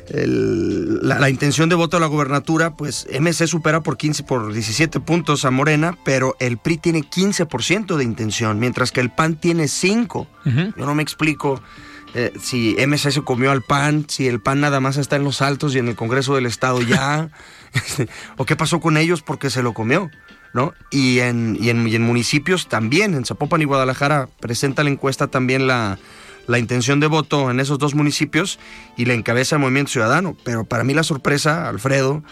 [0.10, 4.52] el- la, la intención de voto a la gobernatura, pues MC supera por 15, por
[4.54, 9.36] 17 puntos a Morena, pero el PRI tiene 15% de intención, mientras que el PAN
[9.36, 10.28] tiene 5.
[10.46, 10.74] Ujú.
[10.78, 11.62] Yo no me explico
[12.16, 15.42] eh, si MC se comió al PAN, si el PAN nada más está en los
[15.42, 17.30] altos y en el Congreso del Estado ya,
[18.38, 20.10] o qué pasó con ellos porque se lo comió.
[20.54, 20.74] ¿No?
[20.90, 26.00] Y en, y, en, municipios también, en Zapopan y Guadalajara, presenta la encuesta también la,
[26.48, 28.58] la intención de voto en esos dos municipios
[28.98, 30.36] y la encabeza el Movimiento Ciudadano.
[30.44, 32.24] Pero para mí la sorpresa, Alfredo,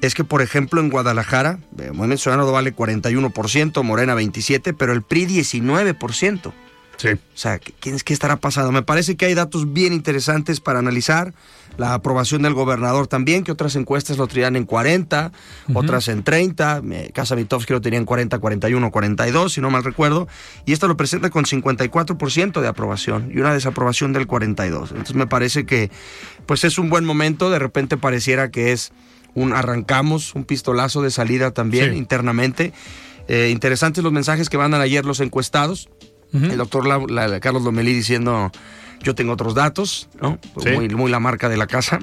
[0.00, 5.02] es que, por ejemplo, en Guadalajara, el Movimiento Ciudadano vale 41%, Morena 27%, pero el
[5.02, 6.52] PRI 19%.
[6.96, 7.08] Sí.
[7.08, 7.72] O sea, ¿qué,
[8.04, 8.70] ¿qué estará pasando?
[8.70, 11.32] Me parece que hay datos bien interesantes para analizar.
[11.78, 15.32] La aprobación del gobernador también, que otras encuestas lo traían en 40,
[15.72, 16.82] otras en 30.
[16.90, 20.28] Eh, Casa Vitovsky lo tenía en 40, 41, 42, si no mal recuerdo.
[20.66, 24.90] Y esto lo presenta con 54% de aprobación y una desaprobación del 42.
[24.90, 25.90] Entonces me parece que
[26.44, 27.50] pues es un buen momento.
[27.50, 28.92] De repente pareciera que es
[29.34, 31.96] un arrancamos, un pistolazo de salida también Sí.
[31.96, 32.72] internamente.
[33.28, 35.88] Eh, interesantes los mensajes que mandan ayer los encuestados.
[36.32, 38.50] El doctor La- La- Carlos Lomelí diciendo,
[39.02, 40.38] yo tengo otros datos, ¿no?
[40.62, 40.70] Sí.
[40.70, 41.98] Muy, muy la marca de la casa.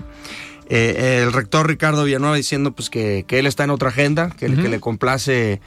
[0.71, 4.45] Eh, el rector Ricardo Villanueva diciendo pues que, que él está en otra agenda, que,
[4.53, 5.61] que le complace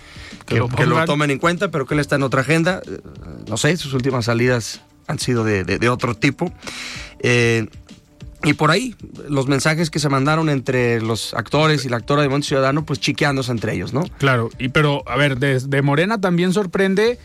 [0.47, 1.07] Que que, lo que lo pongan.
[1.07, 2.83] tomen en cuenta, pero que él está en otra agenda.
[2.87, 3.01] Eh,
[3.49, 6.53] No sé, sus últimas salidas han sido de, de- de otro tipo.
[7.19, 7.67] Eh,
[8.45, 8.95] y por ahí,
[9.29, 12.99] los mensajes que se mandaron entre los actores y la actora de Monte Ciudadano, pues
[13.01, 14.03] chiqueándose entre ellos, ¿no?
[14.19, 17.19] Claro, y pero, a ver, desde Morena también sorprende,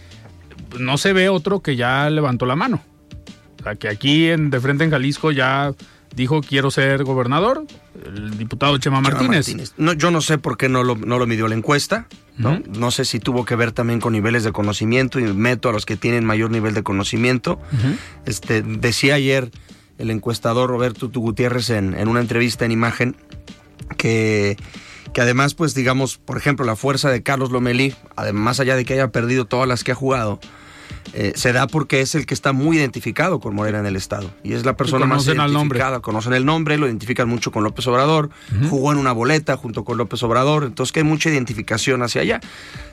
[0.80, 2.82] no se ve otro que ya levantó la mano.
[3.59, 5.74] O sea, que aquí en, de frente en Jalisco ya
[6.15, 7.65] dijo quiero ser gobernador,
[8.05, 9.74] el diputado Chema Chema Martínez.
[9.78, 12.07] No, yo no sé por qué no lo, no lo midió la encuesta.
[12.38, 12.61] ¿no?
[12.78, 15.88] No sé si tuvo que ver también con niveles de conocimiento y meto a los
[15.88, 17.59] que tienen mayor nivel de conocimiento.
[18.26, 19.49] este, decía ayer
[19.97, 23.15] el encuestador Roberto Gutiérrez en, en una entrevista en imagen
[23.97, 24.57] que,
[25.13, 28.86] que además, pues digamos, por ejemplo, la fuerza de Carlos Lomelí, además más allá de
[28.86, 30.39] que haya perdido todas las que ha jugado,
[31.13, 34.29] eh, se da porque es el que está muy identificado con Morena en el Estado.
[34.43, 35.99] Y es la persona más identificada.
[36.01, 38.29] Conocen el nombre, lo identifican mucho con López Obrador.
[38.69, 40.63] Jugó en una boleta junto con López Obrador.
[40.65, 42.39] Entonces que hay mucha identificación hacia allá.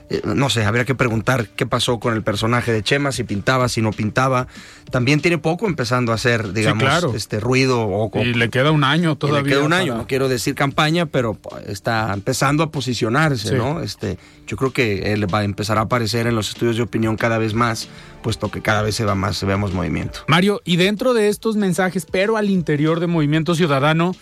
[0.09, 3.67] Eh, no sé, habría que preguntar qué pasó con el personaje de Chema, si pintaba,
[3.69, 4.47] si no pintaba.
[4.91, 7.13] También tiene poco empezando a hacer, digamos, claro.
[7.15, 9.53] este ruido o, o- Y le queda un año y le todavía.
[9.55, 13.55] queda un año, para- no quiero decir campaña, pero está empezando a posicionarse, Sí.
[13.55, 13.81] ¿no?
[13.81, 17.15] Este, yo creo que él va a empezar a aparecer en los estudios de opinión
[17.17, 17.89] cada vez más,
[18.21, 20.19] puesto que cada vez se va más, vemos movimiento.
[20.27, 24.15] Mario, y dentro de estos mensajes, pero al interior de Movimiento Ciudadano,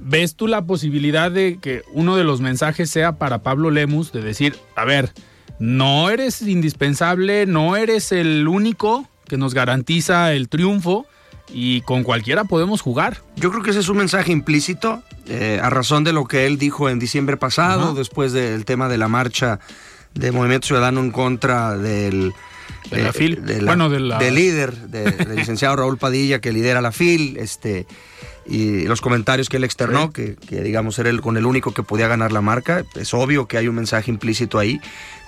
[0.00, 4.22] ¿ves tú la posibilidad de que uno de los mensajes sea para Pablo Lemus, de
[4.22, 5.12] decir, a ver,
[5.58, 11.06] no eres indispensable, no eres el único que nos garantiza el triunfo
[11.52, 13.18] y con cualquiera podemos jugar?
[13.36, 16.58] Yo creo que ese es un mensaje implícito, eh, a razón de lo que él
[16.58, 17.92] dijo en diciembre pasado, Ajá.
[17.94, 19.60] después del tema de la marcha
[20.14, 22.32] de Movimiento Ciudadano en contra del...
[22.90, 23.40] De la eh, FIL.
[23.64, 27.86] Bueno, de la- del líder, de- del licenciado Raúl Padilla, que lidera la FIL, este,
[28.46, 31.82] y los comentarios que él externó, que, que, digamos era el, con el único que
[31.82, 32.84] podía ganar la marca.
[32.96, 34.80] Es obvio que hay un mensaje implícito ahí.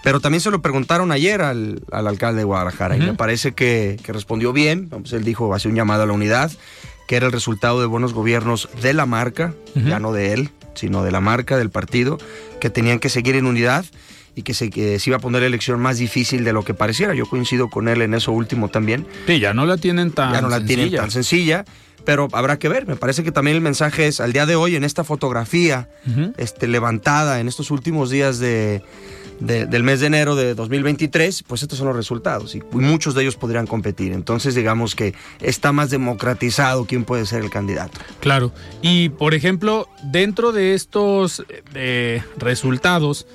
[0.03, 3.97] Pero también se lo preguntaron ayer al, al alcalde de Guadalajara y me parece que,
[4.03, 4.89] que respondió bien.
[4.89, 6.51] Pues él dijo, hace un llamado a la unidad,
[7.07, 11.05] que era el resultado de buenos gobiernos de la marca, ya no de él, sino
[11.05, 12.19] de la marca, del partido,
[12.61, 13.85] que tenían que seguir en unidad
[14.35, 16.75] y que se, que se iba a poner la elección más difícil de lo que
[16.75, 17.15] pareciera.
[17.15, 20.41] Yo coincido con él en eso último también Sí, ya no la tienen tan ya
[20.41, 21.65] no la tienen tan sencilla,
[22.05, 22.87] pero habrá que ver.
[22.87, 25.89] Me parece que también el mensaje es al día de hoy en esta fotografía
[26.39, 28.83] este, levantada en estos últimos días de,
[29.39, 33.23] de- del mes de enero de 2023, pues estos son los resultados y muchos de
[33.23, 34.13] ellos podrían competir.
[34.13, 38.01] Entonces digamos que está más democratizado quién puede ser el candidato.
[38.21, 38.53] Claro.
[38.81, 43.27] Y por ejemplo, dentro de estos eh, resultados,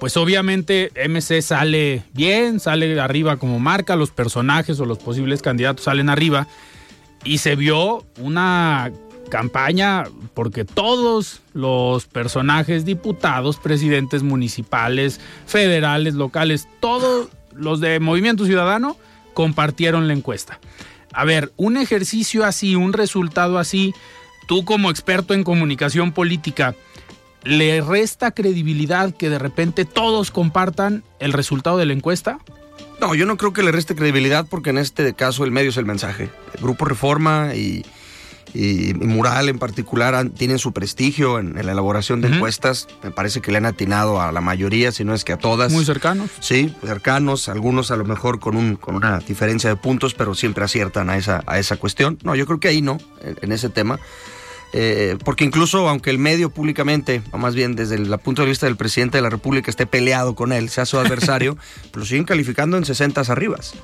[0.00, 5.84] pues obviamente MC sale bien, sale arriba como marca, los personajes o los posibles candidatos
[5.84, 6.48] salen arriba.
[7.22, 8.90] Y se vio una
[9.28, 18.96] campaña porque todos los personajes, diputados, presidentes municipales, federales, locales, todos los de Movimiento Ciudadano
[19.34, 20.58] compartieron la encuesta.
[21.12, 23.92] A ver, un ejercicio así, un resultado así,
[24.48, 26.74] tú como experto en comunicación política,
[27.44, 32.38] ¿le resta credibilidad que de repente todos compartan el resultado de la encuesta?
[33.00, 35.76] No, yo no creo que le reste credibilidad porque en este caso el medio es
[35.76, 36.28] el mensaje.
[36.54, 37.84] El Grupo Reforma y,
[38.52, 42.88] y- y Mural en particular han- tienen su prestigio en, en la elaboración de encuestas.
[43.02, 45.72] Me parece que le han atinado a la mayoría, si no es que a todas.
[45.72, 46.30] Muy cercanos.
[46.40, 50.64] Sí, cercanos, algunos a lo mejor con, un, con una diferencia de puntos, pero siempre
[50.64, 52.18] aciertan a esa, a esa cuestión.
[52.22, 53.98] No, yo creo que ahí no, en, en ese tema.
[54.72, 58.66] Eh, porque incluso aunque el medio públicamente, o más bien desde el punto de vista
[58.66, 61.56] del presidente de la República, esté peleado con él, sea su adversario,
[61.94, 63.74] lo siguen calificando en 60 arribas.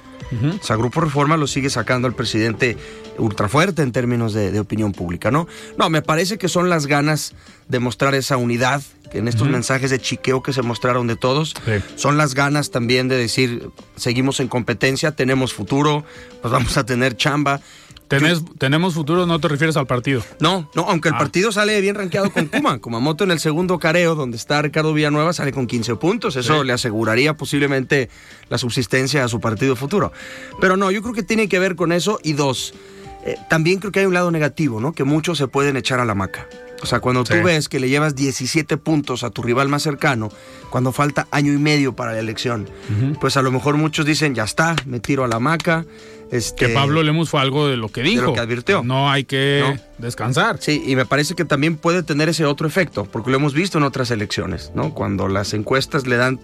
[0.61, 2.77] O sea, Grupo Reforma lo sigue sacando al presidente
[3.17, 5.47] ultrafuerte en términos de, de opinión pública, ¿no?
[5.79, 7.33] No, me parece que son las ganas
[7.69, 8.83] de mostrar esa unidad,
[9.13, 11.73] que en estos mensajes de chiqueo que se mostraron de todos, Sí.
[11.95, 16.05] son las ganas también de decir, seguimos en competencia, tenemos futuro,
[16.43, 17.61] pues vamos a tener chamba.
[18.09, 20.23] Tenemos futuro, no te refieres al partido.
[20.41, 21.19] No, no, aunque el ah.
[21.19, 22.79] partido sale bien rankeado con Kuma.
[22.81, 26.37] Kumamoto en el segundo careo, donde está Ricardo Villanueva, sale con 15 puntos.
[26.37, 28.09] Eso le aseguraría posiblemente
[28.49, 30.13] la subsistencia a su partido futuro.
[30.61, 32.21] Pero no, yo creo que tiene que ver con eso.
[32.23, 32.75] Y dos,
[33.25, 34.93] eh, también creo que hay un lado negativo, ¿no?
[34.93, 36.49] Que muchos se pueden echar a la maca.
[36.83, 40.29] O sea, cuando tú ves que le llevas 17 puntos a tu rival más cercano,
[40.71, 42.69] cuando falta año y medio para la elección,
[43.21, 45.87] pues a lo mejor muchos dicen, ya está, me tiro a la maca.
[46.31, 48.21] Este, que Pablo Lemus fue algo de lo que dijo.
[48.21, 48.83] De lo que advirtió.
[48.83, 50.59] No hay que descansar.
[50.61, 53.79] Sí, y me parece que también puede tener ese otro efecto, porque lo hemos visto
[53.79, 54.93] en otras elecciones, ¿no?
[54.93, 56.41] Cuando las encuestas le dan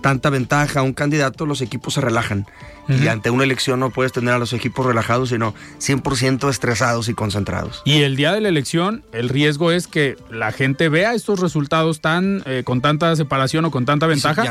[0.00, 2.46] tanta ventaja a un candidato, los equipos se relajan.
[2.88, 7.14] Y ante una elección no puedes tener a los equipos relajados, sino 100% estresados y
[7.14, 7.82] concentrados.
[7.84, 12.00] Y el día de la elección, el riesgo es que la gente vea estos resultados
[12.00, 14.44] tan eh, con tanta separación o con tanta ventaja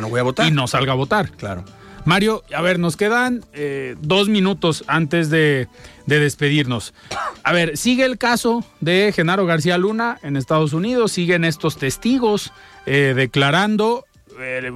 [0.47, 1.31] y no salga a votar.
[1.31, 1.65] Claro.
[2.09, 5.67] Mario, a ver, nos quedan eh, dos minutos antes de,
[6.07, 6.95] despedirnos.
[7.43, 12.51] A ver, sigue el caso de Genaro García Luna en Estados Unidos, siguen estos testigos
[12.87, 14.07] eh, declarando.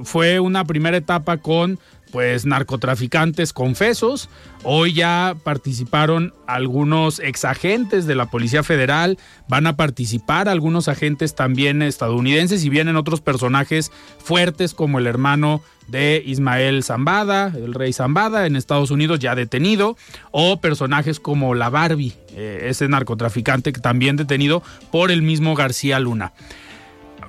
[0.04, 1.78] Fue una primera etapa con
[2.14, 4.30] pues narcotraficantes confesos.
[4.62, 11.82] Hoy ya participaron algunos exagentes de la Policía Federal, van a participar algunos agentes también
[11.82, 18.46] estadounidenses y vienen otros personajes fuertes como el hermano de Ismael Zambada, el rey Zambada
[18.46, 19.96] en Estados Unidos ya detenido,
[20.30, 24.62] o personajes como la Barbie, eh, ese narcotraficante que también detenido
[24.92, 26.32] por el mismo García Luna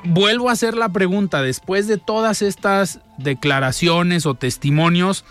[0.07, 5.25] vuelvo a hacer la pregunta, después de todas estas declaraciones o testimonios,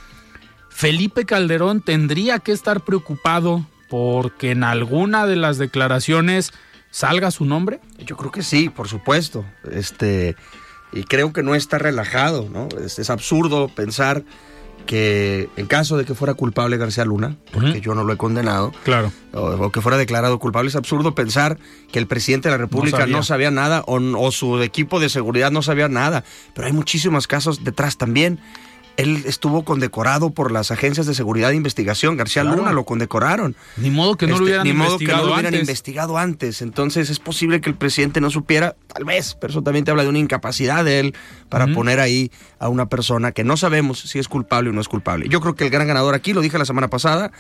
[0.71, 6.53] Felipe Calderón tendría que estar preocupado porque en alguna de las declaraciones
[6.91, 7.81] salga su nombre?
[7.99, 9.45] Yo creo que sí, por supuesto.
[9.71, 10.37] Este,
[10.93, 12.69] y creo que no está relajado, ¿no?
[12.81, 14.25] es absurdo pensar
[14.87, 18.73] que en caso de que fuera culpable García Luna, porque yo no lo he condenado,
[18.85, 19.13] claro.
[19.33, 21.59] o, que fuera declarado culpable, es absurdo pensar
[21.91, 25.51] que el presidente de la República no sabía, nada o, o, su equipo de seguridad
[25.51, 26.25] no sabía nada.
[26.55, 28.41] Pero hay muchísimos casos detrás también.
[28.97, 32.17] Él estuvo condecorado por las agencias de seguridad e investigación.
[32.17, 33.57] García Luna lo condecoraron.
[33.77, 36.63] Ni modo que no lo este, hubieran, ni modo que no lo hubieran investigado antes.
[36.63, 40.05] Entonces es posible que el presidente no supiera, tal vez, pero eso también te habla
[40.05, 41.15] de una incapacidad de él
[41.49, 44.89] para poner ahí a una persona que no sabemos si es culpable o no es
[44.89, 45.27] culpable.
[45.29, 47.33] Yo creo que el gran ganador aquí, lo dije la semana pasada,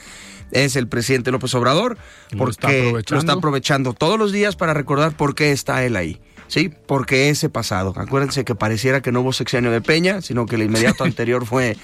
[0.51, 1.99] es el presidente López Obrador,
[2.37, 6.21] porque lo está aprovechando todos los días para recordar por qué está él ahí.
[6.55, 7.93] Sí, porque ese pasado.
[7.97, 11.77] Acuérdense que pareciera que no hubo sexenio de Peña, sino que el inmediato anterior fue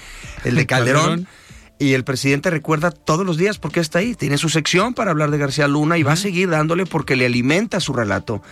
[0.45, 1.27] el de Calderón.
[1.81, 4.13] Y el presidente recuerda todos los días por qué está ahí.
[4.13, 7.25] Tiene su sección para hablar de García Luna y va a seguir dándole porque le
[7.25, 8.43] alimenta su relato.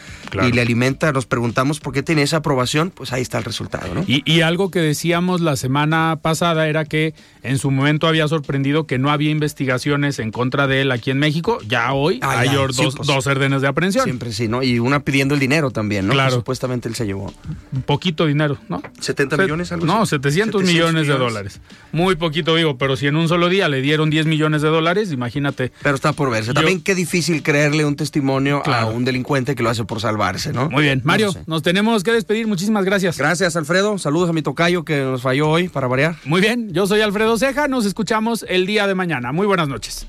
[0.43, 3.93] Y le alimenta, nos preguntamos por qué tiene esa aprobación, pues ahí está el resultado.
[3.93, 4.03] ¿no?
[4.07, 7.13] Y, algo que decíamos la semana pasada era que
[7.43, 11.19] en su momento había sorprendido que no había investigaciones en contra de él aquí en
[11.19, 11.59] México.
[11.67, 14.05] Ya hoy ah, hay dos, pues, dos, órdenes de aprehensión.
[14.05, 14.63] Siempre sí, ¿no?
[14.63, 16.13] Y una pidiendo el dinero también, ¿no?
[16.13, 16.31] Claro.
[16.31, 17.31] supuestamente él se llevó.
[17.73, 18.81] Un poquito dinero, ¿no?
[18.81, 19.71] ¿70 millones?
[19.71, 21.61] Algo no, 700, millones, de dólares.
[21.91, 25.11] Muy poquito, digo, pero si en un solo día le dieron 10 millones de dólares,
[25.11, 25.71] imagínate.
[25.81, 26.53] Pero está por verse.
[26.53, 30.69] También qué difícil creerle un testimonio a un delincuente que lo hace por salvarse, ¿no?
[30.69, 31.01] Muy bien.
[31.03, 32.47] Mario, nos tenemos que despedir.
[32.47, 33.17] Muchísimas gracias.
[33.17, 33.97] Gracias, Alfredo.
[33.97, 36.15] Saludos a mi tocayo que nos falló hoy para variar.
[36.25, 36.73] Muy bien.
[36.73, 37.67] Yo soy Alfredo Ceja.
[37.67, 39.31] Nos escuchamos el día de mañana.
[39.31, 40.07] Muy buenas noches.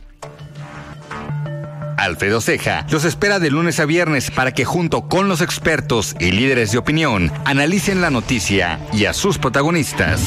[2.00, 6.30] Alfredo Ceja los espera de lunes a viernes para que junto con los expertos y
[6.32, 10.22] líderes de opinión analicen la noticia y a sus protagonistas.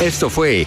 [0.00, 0.66] Esto fue